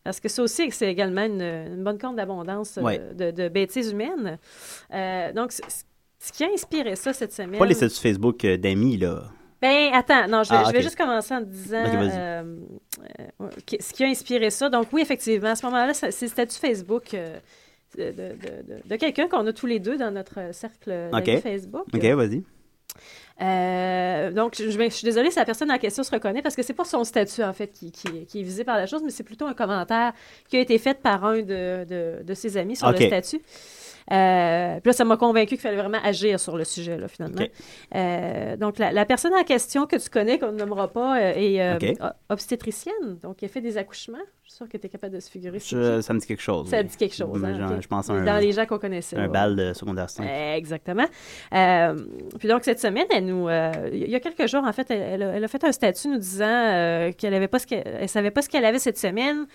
[0.03, 4.37] Parce que ça aussi, c'est également une, une bonne compte d'abondance de, de bêtises humaines.
[5.33, 7.57] Donc, ce qui a inspiré ça cette semaine...
[7.57, 9.23] Pas les statuts Facebook d'amis, là.
[9.61, 10.83] Ben, attends, non, je vais, Ah, je vais ok.
[10.83, 12.43] juste commencer en disant euh,
[13.41, 13.47] euh,
[13.79, 14.69] ce qui a inspiré ça.
[14.69, 17.37] Donc, oui, effectivement, à ce moment-là, c'est le statut Facebook euh,
[17.97, 21.09] de, de- de- de quelqu'un qu'on a tous les deux dans notre cercle.
[21.41, 21.85] Facebook.
[21.93, 22.43] OK, vas-y.
[23.41, 26.41] Euh, donc, je, je vais- je suis désolée si la personne en question se reconnaît
[26.41, 28.85] parce que c'est pas son statut, en fait, qui, qui- qui est visé par la
[28.85, 30.13] chose, mais c'est plutôt un commentaire
[30.49, 33.41] qui a été fait par un de, de- de ses amis sur le statut.
[34.11, 37.43] Euh, puis là, ça m'a convaincu qu'il fallait vraiment agir sur le sujet, là, finalement.
[37.95, 41.33] Euh, donc, la, la personne en question que tu connais, qu'on ne nommera pas, euh,
[41.35, 41.97] est
[42.29, 43.17] obstétricienne.
[43.21, 44.17] Donc, elle fait des accouchements.
[44.43, 45.59] Je suis sûre que tu es capable de se figurer.
[45.59, 46.69] Je- ça me dit quelque chose.
[46.69, 46.85] Ça oui.
[46.85, 47.39] dit quelque chose.
[47.39, 47.81] Mais hein, genre.
[47.81, 49.15] Je pense à un, Dans les gens qu'on connaissait.
[49.15, 49.27] un ouais.
[49.27, 50.23] bal de secondaire 5.
[50.55, 51.05] Exactement.
[51.51, 53.47] Puis donc, cette semaine, elle nous,
[53.91, 56.07] il y a quelques jours, en fait, elle, elle a, elle a fait un statut
[56.07, 59.45] nous disant qu'elle avait pas ce qu'elle elle savait pas ce qu'elle avait cette semaine.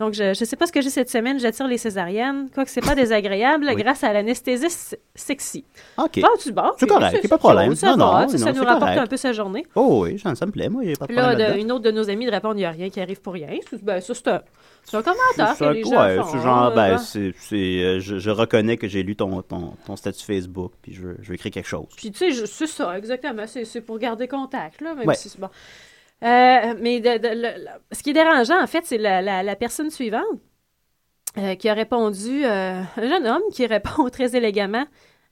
[0.00, 2.48] Donc, je ne sais pas ce que j'ai cette semaine, j'attire les césariennes.
[2.52, 3.76] Quoique c'est pas désagréable, Oui.
[3.82, 5.64] grâce à l'anesthésie s- sexy.
[5.96, 6.20] OK.
[6.20, 7.74] Bon, tu bon, C'est correct, c'est- pas de problème.
[7.76, 8.98] Ça, Non, va, non, ça, non, ça nous rapporte correct.
[8.98, 9.64] un peu sa journée.
[9.76, 10.68] Oh oui, ça, ça me plaît.
[10.68, 12.54] Moi, il n'y a pas de là, problème une autre de nos amies de répondre,
[12.56, 13.48] il n'y a rien qui arrive pour rien.
[13.70, 14.40] C'est- Ben, ça, c'est un,
[14.84, 16.40] c'est un commentaire que les gens ouais, font.
[16.42, 16.98] genre, ben, hein.
[16.98, 21.02] c'est, euh, je, je reconnais que j'ai lu ton, ton, ton statut Facebook, puis je,
[21.20, 21.86] je veux écrire quelque chose.
[21.96, 23.44] Puis, tu sais, c'est ça, exactement.
[23.46, 24.94] C'est c'est pour garder contact, là.
[24.94, 25.14] Même Ouais.
[25.14, 25.48] si c'est bon.
[26.22, 29.42] Euh, mais de- de- le- le- ce qui est dérangeant, en fait, c'est la, la-
[29.42, 30.22] la personne suivante
[31.38, 34.84] euh, qui a répondu, euh, un jeune homme qui répond très élégamment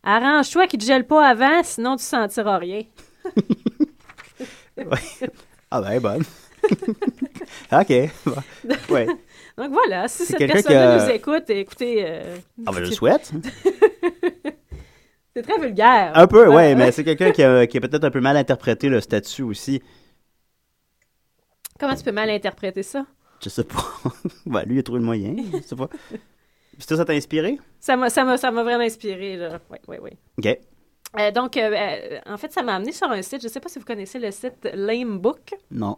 [0.03, 2.81] Arrange-toi qu'il ne te gèle pas avant, sinon tu sentiras rien.
[5.71, 6.23] Ah ben, bonne.
[7.73, 7.93] OK.
[8.27, 8.35] bon.
[8.95, 9.07] Ouais.
[9.59, 12.07] Donc voilà, si C'est cette personne-là a- nous écoute, écoutez,
[12.67, 13.31] Ah ben, je le c'est- souhaite.
[15.37, 16.13] c'est très vulgaire.
[16.15, 16.75] Un peu, Ouais.
[16.75, 19.83] mais c'est quelqu'un qui a, qui a peut-être un peu mal interprété le statut aussi.
[21.81, 23.07] Comment tu peux mal interpréter ça?
[23.43, 23.83] Je sais pas.
[24.47, 25.35] ben, lui, il a trouvé le moyen.
[25.55, 25.89] Je sais pas.
[25.89, 27.59] Puis ça, ça t'a inspiré?
[27.81, 29.59] Ça m'a, ça m'a, ça m'a vraiment inspiré, là.
[29.71, 30.11] Oui, oui, oui.
[30.39, 30.59] OK.
[31.19, 33.41] Euh, donc, euh, euh, en fait, ça m'a amené sur un site.
[33.41, 35.55] Je ne sais pas si vous connaissez le site Lamebook.
[35.71, 35.97] Non,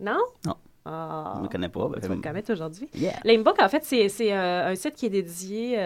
[0.00, 0.18] Non?
[0.46, 0.56] Non.
[0.84, 1.34] Ah.
[1.36, 1.88] je ne connais pas.
[1.88, 2.88] Ben, Tu vas le connaître aujourd'hui.
[2.94, 3.20] Yeah.
[3.24, 5.76] Lamebook, en fait, c'est, c'est euh, un site qui est dédié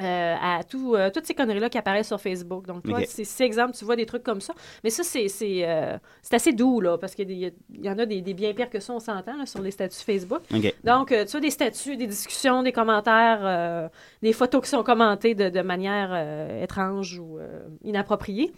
[0.00, 2.66] euh, à tout, euh, toutes ces conneries-là qui apparaissent sur Facebook.
[2.66, 3.06] Donc, toi, Ok.
[3.06, 4.52] c'est exemple, tu vois des trucs comme ça.
[4.82, 5.28] Mais ça, c'est
[5.68, 5.96] euh,
[6.32, 8.92] assez doux, là, parce qu'il y, y en a des, des bien pires que ça,
[8.92, 10.40] on s'entend, sur les statuts Facebook.
[10.52, 10.74] OK.
[10.82, 13.90] Donc, tu vois des statuts, des discussions, des commentaires,
[14.20, 17.38] des photos qui sont commentées de, de manière étrange ou
[17.84, 18.52] inappropriée.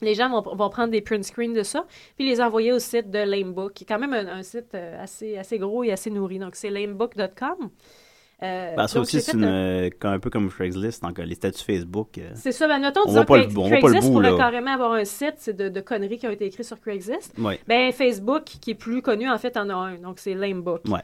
[0.00, 1.84] Les gens vont, vont prendre des print screens de ça,
[2.16, 5.36] puis les envoyer au site de Lamebook, qui est quand même un, un site assez,
[5.36, 6.38] assez gros et assez nourri.
[6.38, 7.70] Donc, c'est lamebook.com.
[8.40, 11.64] Euh, Ben, ça aussi, c'est un- euh, un peu comme Craigslist, donc euh, les statuts
[11.64, 12.18] Facebook.
[12.18, 14.36] euh, C'est ça, ben, mettons, On disons que le- Craigslist bout, pourrait là.
[14.36, 17.36] carrément avoir un site de, de conneries qui ont été écrites sur Craigslist.
[17.38, 17.58] Ouais.
[17.66, 19.96] Ben, Facebook, qui est plus connu, en fait, en a un.
[19.96, 20.82] Donc, c'est Lamebook.
[20.88, 21.00] Ouais.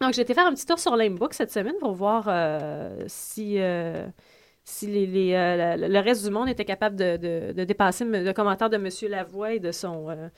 [0.00, 3.58] Donc, j'ai été faire un petit tour sur Lamebook cette semaine pour voir euh, si,
[4.64, 7.64] si les, les, euh, la- la- le reste du monde était capable de, de- de
[7.64, 8.88] dépasser le commentaire de M.
[9.10, 10.28] Lavoie et de son euh,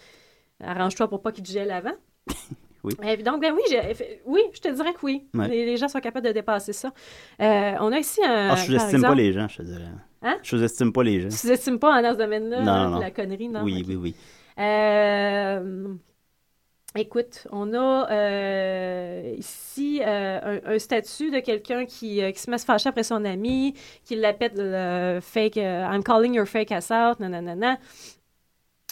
[0.64, 1.95] Arrange-toi pour pas qu'il te gèle avant.
[2.87, 3.22] Oui.
[3.22, 3.76] Donc, ben oui,
[4.26, 5.26] oui, je te dirais que oui.
[5.34, 5.49] Ouais.
[5.49, 6.93] Les, les gens sont capables de dépasser ça.
[7.41, 8.51] Euh, on a ici un.
[8.51, 9.89] Ah, je sous-estime pas les gens, je te dirais.
[10.22, 10.39] Hein?
[10.43, 11.28] Je sous-estime pas les gens.
[11.28, 12.99] Tu sous-estimes pas dans ce domaine-là Non, non, non.
[13.01, 13.62] la connerie, non?
[13.62, 14.14] Oui, oui, oui.
[14.59, 15.89] Euh,
[16.97, 22.59] écoute, on a euh, ici un, un statut de quelqu'un qui, qui se met à
[22.59, 23.74] se fâcher après son ami,
[24.05, 27.78] qui l'appelle le fake I'm calling your fake ass out, nanana.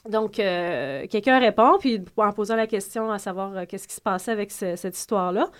[0.09, 4.01] Donc, euh, quelqu'un répond, puis en posant la question à savoir euh, qu'est-ce qui se
[4.03, 5.51] passait avec ce- cette histoire-là.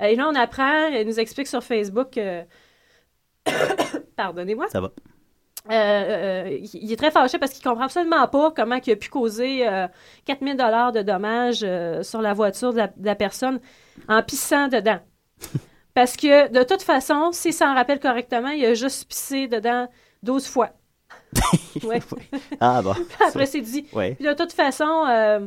[0.00, 2.42] Euh, Et là, on apprend, il nous explique sur Facebook que.
[4.16, 4.68] Pardonnez-moi.
[4.68, 4.90] Ça va.
[5.70, 9.10] Euh, euh, il est très fâché parce qu'il comprend absolument pas comment il a pu
[9.10, 9.86] causer euh,
[10.24, 13.60] 4000 dollars de dommages euh, sur la voiture de la, de la personne
[14.08, 15.00] en pissant dedans.
[15.94, 19.86] parce que de toute façon, s'il s'en rappelle correctement, il a juste pissé dedans
[20.22, 20.70] 12 fois.
[21.84, 22.00] Ouais.
[22.60, 22.94] Ah, bon.
[23.26, 23.86] Après, c'est dit.
[23.92, 24.14] Ouais.
[24.16, 25.46] Puis de toute façon, euh,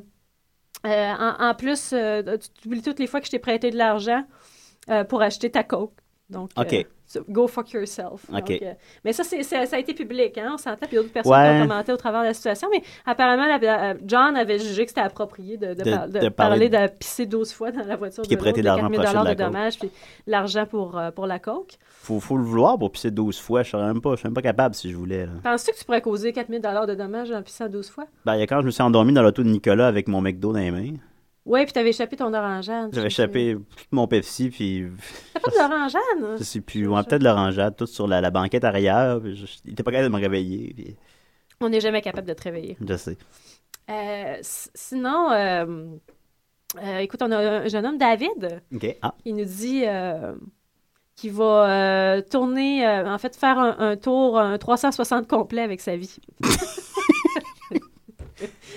[0.86, 3.78] euh, en, en plus, euh, tu oublies toutes les fois que je t'ai prêté de
[3.78, 4.26] l'argent
[5.10, 5.94] pour acheter ta coke.
[6.30, 6.86] Donc, OK.
[7.18, 8.30] Euh, go fuck yourself.
[8.32, 11.34] Donc, euh, mais ça, c'est, ça a été public, hein, on s'entend, puis d'autres personnes
[11.34, 11.60] Ouais.
[11.62, 12.68] ont commenté au travers de la situation.
[12.72, 16.20] Mais apparemment, la- la- John avait jugé que c'était approprié de, de De- par- de
[16.20, 18.82] de parler de pisser 12 fois dans la voiture Puis de a prêté l'autre, de
[18.82, 19.92] l'argent de pour 4000 acheter de dommages, puis
[20.28, 21.78] l'argent pour, euh, pour la coke.
[21.90, 23.64] Faut, faut le vouloir pour pisser 12 fois.
[23.64, 25.28] Je serais même pas, je serais même pas capable si je voulais.
[25.44, 28.06] Penses-tu que tu pourrais causer 4000 de dommages en pissant 12 fois?
[28.26, 30.22] Ben, il y a quand je me suis endormi dans l'auto de Nicolas avec mon
[30.22, 30.94] McDo dans les mains.
[31.46, 32.92] Oui, puis t'avais échappé ton orangeade.
[32.94, 34.86] J'avais échappé tout mon Pepsi, puis
[35.34, 36.38] T'as pas de l'orangeade?
[36.40, 36.88] je sais plus.
[36.88, 39.20] On a peut-être l'orangeade, tout sur la, la banquette arrière.
[39.22, 40.74] puis je- il était pas capable de me réveiller.
[40.74, 40.96] puis
[41.60, 42.78] On n'est jamais capable de te réveiller.
[42.80, 43.18] je sais.
[43.90, 45.66] Euh, sinon, euh,
[46.82, 48.96] euh, écoute, on a un jeune homme, David, OK.
[49.02, 49.84] Ah, qui nous dit
[51.18, 56.16] qu'il va tourner, en fait, faire un, un tour, un 360 complet avec sa vie.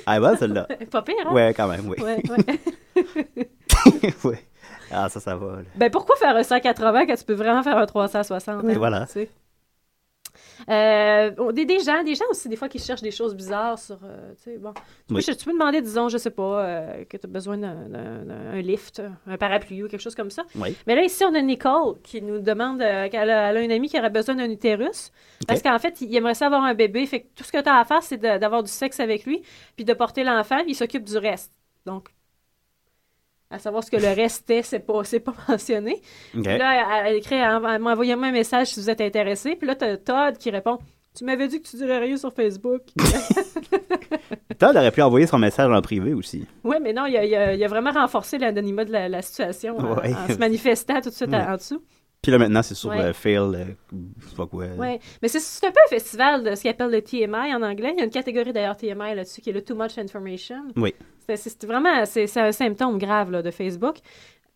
[0.06, 0.68] ah ouais, celle-là.
[0.90, 1.32] Pas pire, hein?
[1.32, 1.96] Ouais, quand même, oui.
[2.00, 4.14] Ouais, ouais.
[4.24, 4.44] ouais.
[4.90, 5.56] Ah, ça, ça va.
[5.56, 5.62] là.
[5.74, 8.62] ben, pourquoi faire un 180 quand tu peux vraiment faire un 360?
[8.62, 9.06] Oui, hein, voilà.
[9.06, 9.30] tu sais?
[10.68, 13.98] Euh, des, des gens, des gens aussi, des fois, qui cherchent des choses bizarres sur.
[14.04, 14.72] euh, tu sais, bon.
[15.08, 15.22] Tu, Oui.
[15.26, 18.24] peux, tu peux demander, disons, je sais pas, euh, que tu as besoin d'un d'un-
[18.24, 20.44] d'un- un lift, un parapluie ou quelque chose comme ça.
[20.54, 20.76] Oui.
[20.86, 22.78] Mais là, ici, on a Nicole qui nous demande
[23.10, 25.12] qu'elle a, a une amie qui aurait besoin d'un utérus.
[25.46, 27.04] Parce qu'en fait, il aimerait ça avoir un bébé.
[27.06, 29.42] Fait que tout ce que tu as à faire, c'est d'avoir du sexe avec lui,
[29.76, 31.52] puis de porter l'enfant, puis il s'occupe du reste.
[31.84, 32.08] Donc,
[33.50, 36.00] à savoir ce que le reste est, c'est pas, c'est pas mentionné.
[36.32, 39.56] Puis là, elle, elle écrit, elle, un message si vous êtes intéressé.
[39.56, 40.78] Puis là, t'as Todd qui répond
[41.16, 42.82] Tu m'avais dit que tu dirais rien sur Facebook.
[44.58, 46.46] Todd aurait pu envoyer son message en privé aussi.
[46.64, 49.22] oui, mais non, il a, il a- il a vraiment renforcé l'anonymat de la, la
[49.22, 50.14] situation en- Ouais.
[50.14, 51.36] en, se manifestant tout de suite Ouais.
[51.36, 51.82] en, en dessous.
[52.22, 53.00] Puis là, maintenant, c'est sur Ouais.
[53.00, 54.64] euh, Fail, euh, je sais pas quoi.
[54.78, 57.62] Oui, mais c'est- c'est un peu un festival de ce qu'ils appellent le TMI en
[57.62, 57.92] anglais.
[57.94, 60.62] Il y a une catégorie d'ailleurs TMI là-dessus qui est le Too Much Information.
[60.76, 60.94] Oui.
[61.34, 63.96] C'est- vraiment c'est un symptôme grave là, de Facebook.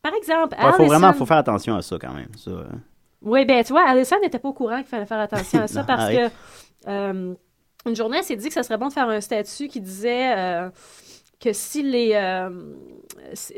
[0.02, 2.28] Par exemple, Il faut Allison- vraiment faut faire attention à ça quand même.
[2.36, 2.64] Ça, euh.
[3.22, 5.80] Oui, ben tu vois, Alison n'était pas au courant qu'il fallait faire attention à ça
[5.80, 6.32] Non, parce arrête.
[6.84, 7.34] que euh,
[7.86, 10.34] une journée, elle s'est dit que ça serait bon de faire un statut qui disait
[10.38, 10.70] euh,
[11.38, 12.48] que si les euh,
[13.34, 13.52] si,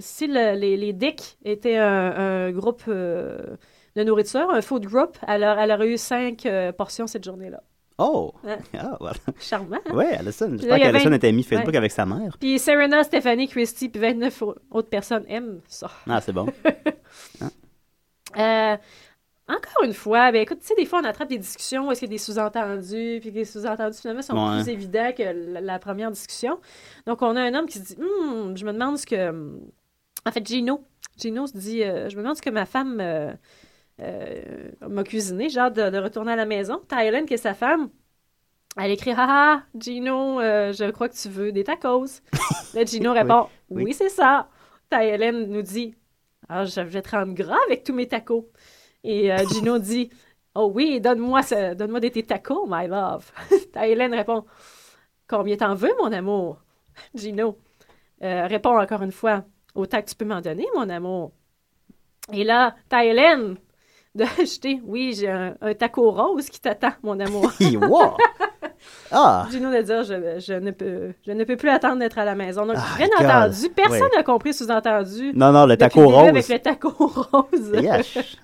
[0.00, 5.44] si le- les, les dicks étaient un, un groupe de nourriture, un food group, elle,
[5.44, 6.46] a- elle aurait eu cinq
[6.76, 7.62] portions cette journée-là.
[7.98, 8.32] Oh!
[8.46, 8.58] Hein?
[8.78, 9.16] Ah, voilà.
[9.40, 9.78] Charmant.
[9.86, 9.94] hein?
[9.94, 10.50] Ouais, Alison.
[10.52, 11.76] J'espère qu'Alison vingt- était amie Facebook Ouais.
[11.78, 12.36] avec sa mère.
[12.38, 15.90] Puis Serena, Stéphanie, Christy, puis 29 au- autres personnes aiment ça.
[16.08, 16.46] Ah, c'est bon.
[18.36, 18.76] Euh,
[19.48, 22.00] encore une fois, ben écoute, tu sais, des fois, on attrape des discussions où est-ce
[22.00, 24.62] qu'il y a des sous-entendus, puis que les sous-entendus, finalement, sont Ouais.
[24.62, 26.58] plus évidents que la, la première discussion.
[27.06, 29.30] Donc, on a un homme qui se dit, Hum, je me demande ce que...
[30.26, 30.82] En fait, Gino.
[31.16, 33.32] Gino se dit, euh, je me demande ce que ma femme euh,
[34.00, 35.48] euh, m'a cuisiné.
[35.48, 36.80] J'ai hâte de, de retourner à la maison.
[36.88, 37.90] Thailand, qui est sa femme,
[38.76, 42.20] elle écrit, haha, Gino, euh, je crois que tu veux des tacos.
[42.74, 43.84] Là, Gino répond, oui.
[43.84, 44.48] oui, c'est ça.
[44.90, 45.94] Thailand nous dit,
[46.48, 48.50] ah, je vais te rendre gras avec tous mes tacos.
[49.02, 50.10] Et euh, Gino dit
[50.54, 51.42] Oh oui, donne-moi
[51.74, 53.30] donne-moi des tes tacos, my love.
[53.76, 54.46] Hélène répond
[55.28, 56.62] Combien t'en veux, mon amour
[57.14, 57.58] Gino
[58.20, 59.44] répond encore une fois
[59.74, 61.32] Autant que tu peux m'en donner, mon amour.
[62.32, 63.04] Et là, t'as
[64.38, 67.50] Jeter Oui, j'ai un, un taco rose qui t'attend, mon amour.
[67.88, 68.16] wow!
[69.10, 69.46] Ah!
[69.50, 72.34] Gino de dire je, je ne peux, je ne peux plus attendre d'être à la
[72.34, 72.66] maison.
[72.66, 73.26] Donc, Ah, rien God.
[73.26, 73.68] entendu.
[73.74, 75.32] Personne n'a compris sous-entendu.
[75.34, 76.28] Non, non, le taco rose.
[76.28, 77.72] Avec le taco rose.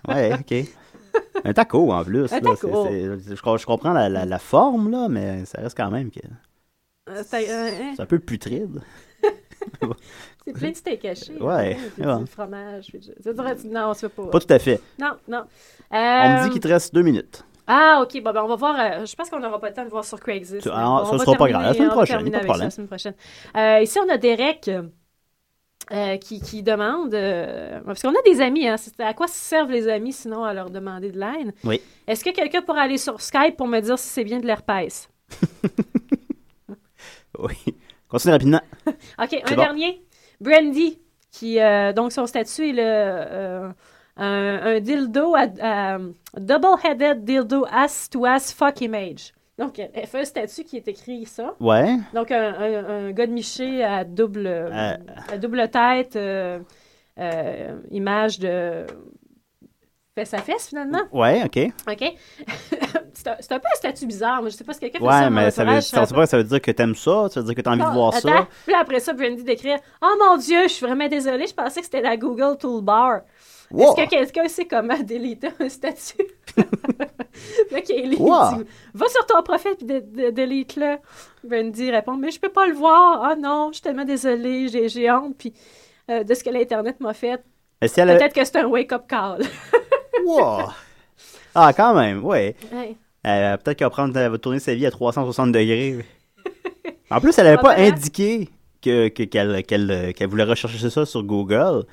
[0.08, 0.54] Ouais, OK.
[1.44, 2.32] Un taco, en plus.
[2.32, 2.40] Un là.
[2.40, 2.86] taco.
[2.88, 6.10] C'est- c'est- je, je comprends la, la- la forme, là, mais ça reste quand même
[6.10, 6.20] que
[7.10, 8.80] Euh, c'est hein, c'est un peu putride.
[10.44, 11.32] C'est plein de steak haché.
[11.40, 12.18] Ouais, puis ouais.
[12.18, 12.86] du fromage.
[12.88, 14.26] puis du- Non, on se fait pas.
[14.26, 14.80] Pas tout à fait.
[14.98, 15.44] Non, non.
[15.90, 17.44] On me Euh, dit qu'il te reste deux minutes.
[17.66, 18.20] Ah, OK.
[18.22, 18.76] Bon, ben, on va voir.
[18.78, 20.62] euh, je pense qu'on n'aura pas le temps de voir sur Craigslist.
[20.64, 21.62] Tu- ah, ça va sera pas grave.
[21.62, 22.64] La semaine prochaine, pas de ça problème.
[22.64, 23.14] La semaine prochaine.
[23.56, 24.82] Euh, ici, on a Derek euh,
[25.92, 27.14] euh, qui, qui demande.
[27.14, 28.66] euh, parce qu'on a des amis.
[28.66, 31.54] Hein, à quoi servent les amis sinon à leur demander de l'aide?
[31.64, 31.80] Oui.
[32.08, 35.08] Est-ce que quelqu'un pourrait aller sur Skype pour me dire si c'est bien de l'herpès?
[37.38, 37.54] Oui.
[38.08, 38.60] Continue rapidement.
[38.86, 39.62] OK, un bon.
[39.62, 40.02] dernier.
[40.42, 40.98] Brandy,
[41.30, 43.68] qui, euh, donc, son statut est le, euh,
[44.16, 45.98] un, un dildo, à, à-
[46.36, 49.32] double-headed dildo ass to ass fuck image.
[49.58, 51.54] Donc, elle fait un statut qui est écrit ça.
[51.60, 51.96] Ouais.
[52.14, 54.96] Donc, un, un, un gars de miché à double, Euh.
[55.32, 56.58] à double tête, euh,
[57.90, 58.84] image de
[60.14, 61.02] fesse à fesse, finalement.
[61.12, 61.58] Ouais, OK.
[61.90, 62.14] OK?
[63.14, 64.42] c'est un, peu un statut bizarre.
[64.42, 66.06] mais Je sais pas si quelqu'un fait ça Ouais, dans mon mais ça veut, ça,
[66.06, 67.90] pas que ça veut dire que t'aimes ça, ça veut dire que t'as envie de
[67.90, 68.28] voir attends.
[68.28, 68.48] ça.
[68.66, 71.86] Puis après ça, Brandy d'écrire Oh mon Dieu, je suis vraiment désolée, je pensais que
[71.86, 73.20] c'était la Google Toolbar.
[73.70, 73.94] Wow.
[73.96, 76.26] Est-ce que quelqu'un sait comment déliter un statut?
[78.18, 78.58] Wow.
[78.58, 80.96] dit Va sur ton profil dé- délite-le.
[81.42, 83.22] Brandy répond Mais je peux pas le voir.
[83.24, 85.36] Ah non, je suis tellement désolée, j'ai honte.
[85.38, 85.54] Puis
[86.10, 87.42] euh, de ce que l'Internet m'a fait,
[87.84, 89.42] si peut-être que c'est un wake-up call.
[90.24, 90.68] Wow.
[91.54, 92.56] Ah, quand même, ouais.
[92.72, 92.96] Ouais.
[93.26, 96.04] Euh, Peut-être qu'elle va, prendre, elle va tourner sa vie à 360 degrés.
[97.10, 98.48] En plus, elle n'avait pas indiqué
[98.80, 101.84] que- que- qu'elle qu'elle- qu'elle voulait rechercher ça sur Google.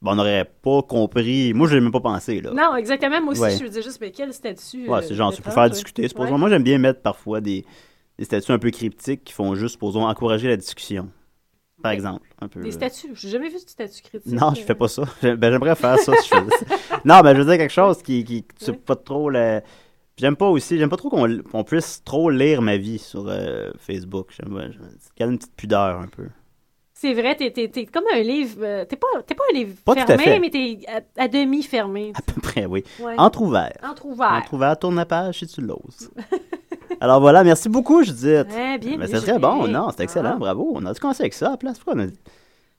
[0.00, 1.52] Bon, on n'aurait pas compris.
[1.52, 2.40] Moi, je n'ai même pas pensé.
[2.40, 2.52] Là.
[2.54, 3.20] Non, exactement.
[3.20, 3.56] Moi aussi, Ouais.
[3.58, 6.08] je me disais juste Mais quel statut Ouais, euh, c'est genre, c'est pour faire discuter.
[6.16, 6.30] Ouais.
[6.30, 7.64] Moi, j'aime bien mettre parfois des,
[8.16, 11.08] des statuts un peu cryptiques qui font juste, supposons, encourager la discussion.
[11.82, 12.28] Par exemple.
[12.40, 13.10] Un peu, Des euh, statuts.
[13.14, 14.32] J'ai jamais vu de statut critique.
[14.32, 14.64] Non, je euh.
[14.64, 15.04] fais pas ça.
[15.22, 17.00] Ben, j'aimerais faire ça si je faisais ça.
[17.04, 19.60] Non, ben, je veux dire quelque chose qui, qui tu pas trop le...
[20.16, 23.70] J'aime pas aussi, j'aime pas trop qu'on qu'on puisse trop lire ma vie sur euh,
[23.78, 24.30] Facebook.
[24.36, 26.26] J'aime a une petite pudeur un peu.
[26.92, 28.56] C'est vrai, t'es, t'es- t'es comme un livre.
[28.60, 32.12] euh, t'es, pas, t'es pas un livre Pas fermé, mais t'es à, à demi fermé.
[32.16, 32.82] À peu près, oui.
[32.98, 33.14] Ouais.
[33.16, 33.76] Entrouvert.
[33.84, 34.32] Entrouvert.
[34.32, 36.10] Entrouvert, tourne la page si tu l'oses.
[37.00, 38.24] Alors voilà, merci beaucoup, Judith.
[38.54, 40.38] Ouais, bien, bien c'est très bon, non, c'est excellent, Ah.
[40.38, 40.72] bravo.
[40.74, 41.78] On a dû commencer avec ça à la place.
[41.78, 42.10] Pourquoi on a,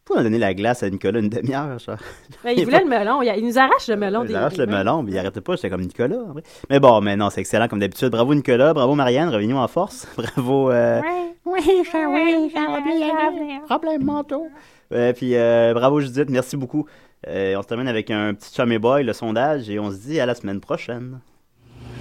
[0.03, 1.79] pourquoi on a donné la glace à Nicolas une demi-heure?
[1.79, 1.95] ça?
[2.43, 3.21] Ben, il voulait le melon.
[3.21, 4.23] Il, nous arrache le melon.
[4.23, 4.79] Il des- arrache le mains.
[4.79, 6.17] melon, mais il arrêtait pas, j'étais comme Nicolas.
[6.17, 6.43] en vrai.
[6.69, 8.09] Mais bon, mais non, c'est excellent comme d'habitude.
[8.09, 10.07] Bravo Nicolas, bravo Marianne, revenez en force.
[10.17, 10.71] Bravo.
[10.71, 11.01] Euh...
[11.45, 11.61] Oui,
[11.91, 13.61] ça, oui, ça va bien.
[13.67, 14.47] Problème manteau.
[14.93, 16.85] Euh, puis euh, bravo Judith, merci beaucoup.
[17.27, 20.19] Euh, on se termine avec un petit chummy boy, le sondage, et on se dit
[20.19, 21.19] à la semaine prochaine.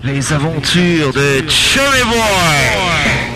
[0.03, 3.29] Les aventures de Chummy Boy.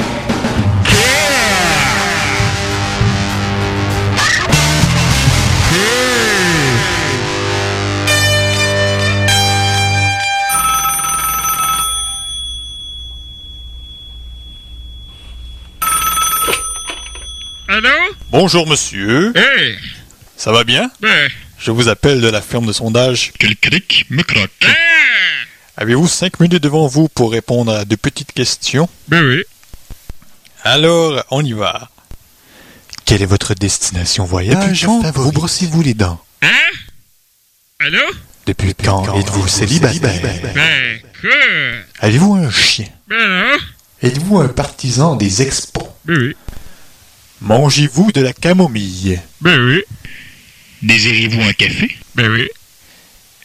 [17.68, 17.88] Allô?
[18.30, 19.32] Bonjour monsieur.
[19.36, 19.76] Hey!
[20.36, 20.90] Ça va bien?
[21.00, 23.32] Ben, Je vous appelle de la firme de sondage.
[23.38, 24.50] quel cric me croque.
[25.76, 28.88] Avez-vous cinq minutes devant vous pour répondre à de petites questions?
[29.08, 29.42] Ben oui.
[30.64, 31.88] Alors, on y va.
[33.04, 34.82] Quelle est votre destination voyage?
[34.82, 36.22] Depuis Quand vous brossez-vous les dents?
[36.42, 36.48] Hein?
[37.80, 37.98] Allô?
[38.46, 40.20] Depuis quand êtes-vous célibataire?
[40.54, 41.30] Ben, quoi?
[42.00, 42.86] Avez-vous un chien?
[43.08, 43.58] Ben non.
[44.02, 45.86] Êtes-vous un partisan des expos?
[46.04, 46.36] Ben oui.
[47.40, 49.20] Mangez-vous de la camomille?
[49.40, 49.82] Ben oui.
[50.82, 51.96] Désirez-vous un café?
[52.14, 52.48] Ben oui.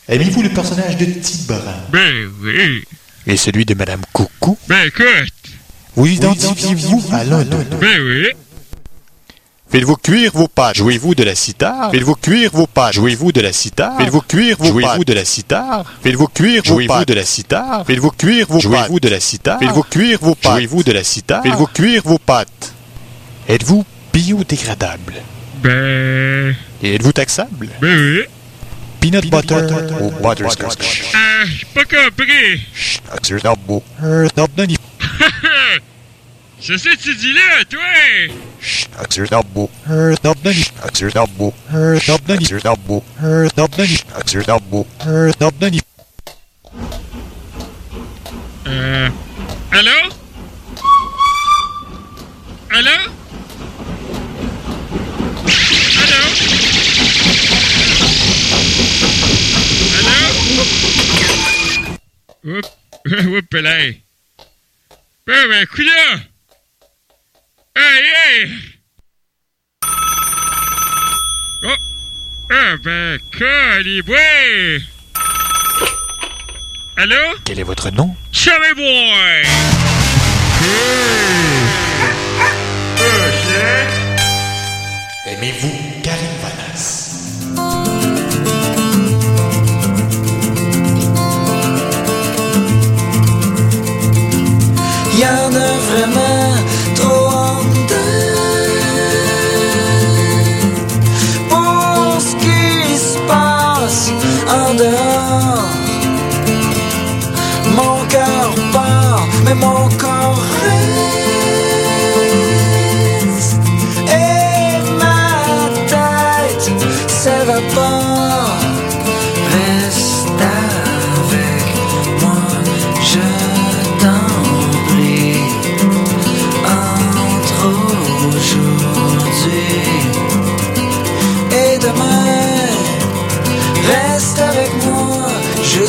[0.10, 1.60] Aimez-vous le personnage de Tibran?
[1.92, 2.84] Ben oui.
[3.26, 4.58] Et celui de Madame Coucou?
[4.68, 5.34] Ben écoute.
[5.96, 7.66] Vous identifiez-vous à l'un d'eux?
[7.82, 8.28] Ben oui.
[9.70, 10.78] Faites-vous cuire vos pâtes?
[10.78, 11.92] Jouez-vous de la cithare?
[11.92, 12.94] Faites-vous cuire vos pâtes?
[12.94, 13.98] Jouez-vous de la cithare?
[13.98, 15.86] Faites-vous cuire vos Jouez-vous de la cithare?
[16.02, 17.86] Faites-vous cuire vos Jouez-vous de la cithare?
[17.86, 19.60] Faites-vous cuire vos Jouez-vous de la cithare?
[19.60, 20.54] Faites-vous cuire vos pâtes?
[20.54, 21.44] Jouez-vous de la cithare?
[21.44, 22.74] Faites-vous cuire vos pâtes?
[23.50, 23.84] Êtes-vous
[24.14, 25.16] biodégradable?
[25.62, 26.56] Ben.
[26.82, 27.68] Et êtes-vous taxable?
[27.82, 28.22] Ben oui.
[29.00, 29.68] Peanut, butter,
[30.02, 31.12] ou butterscotch?
[31.14, 32.62] Ah, j'ai pas compris.
[32.74, 33.84] Schnauzer-Nobbo.
[36.60, 37.80] C'est ça que tu dis là, toi?
[38.60, 39.70] Schnauzer-Nobbo.
[42.00, 43.04] Schnauzer-Nobbo.
[48.68, 49.10] Euh.
[49.72, 49.92] Allô?
[52.72, 53.07] Allô?
[62.46, 62.70] Oups,
[63.06, 63.78] oups, là.
[65.26, 66.22] Ben, ben, coudonc!
[67.76, 68.50] Hey, hey!
[71.64, 71.76] Oh!
[72.52, 74.82] Ah, ben, caliboué!
[76.96, 77.16] Allô?
[77.46, 78.16] Quel est votre nom?
[78.32, 79.44] Chummy Boy!
[85.28, 85.87] Aimez-vous?
[95.18, 96.54] Y en a vraiment
[96.94, 98.18] trop en dedans
[101.50, 104.12] Pour ce qui se passe
[104.48, 105.70] en dehors
[107.76, 110.07] Mon cœur part, mais mon corps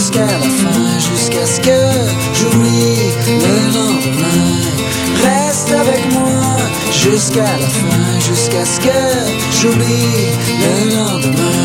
[0.08, 1.80] jusqu'à la fin, jusqu'à ce que
[2.32, 4.58] j'oublie le lendemain
[5.22, 6.56] Reste avec moi
[6.92, 11.58] jusqu'à la fin, jusqu'à ce que j'oublie le lendemain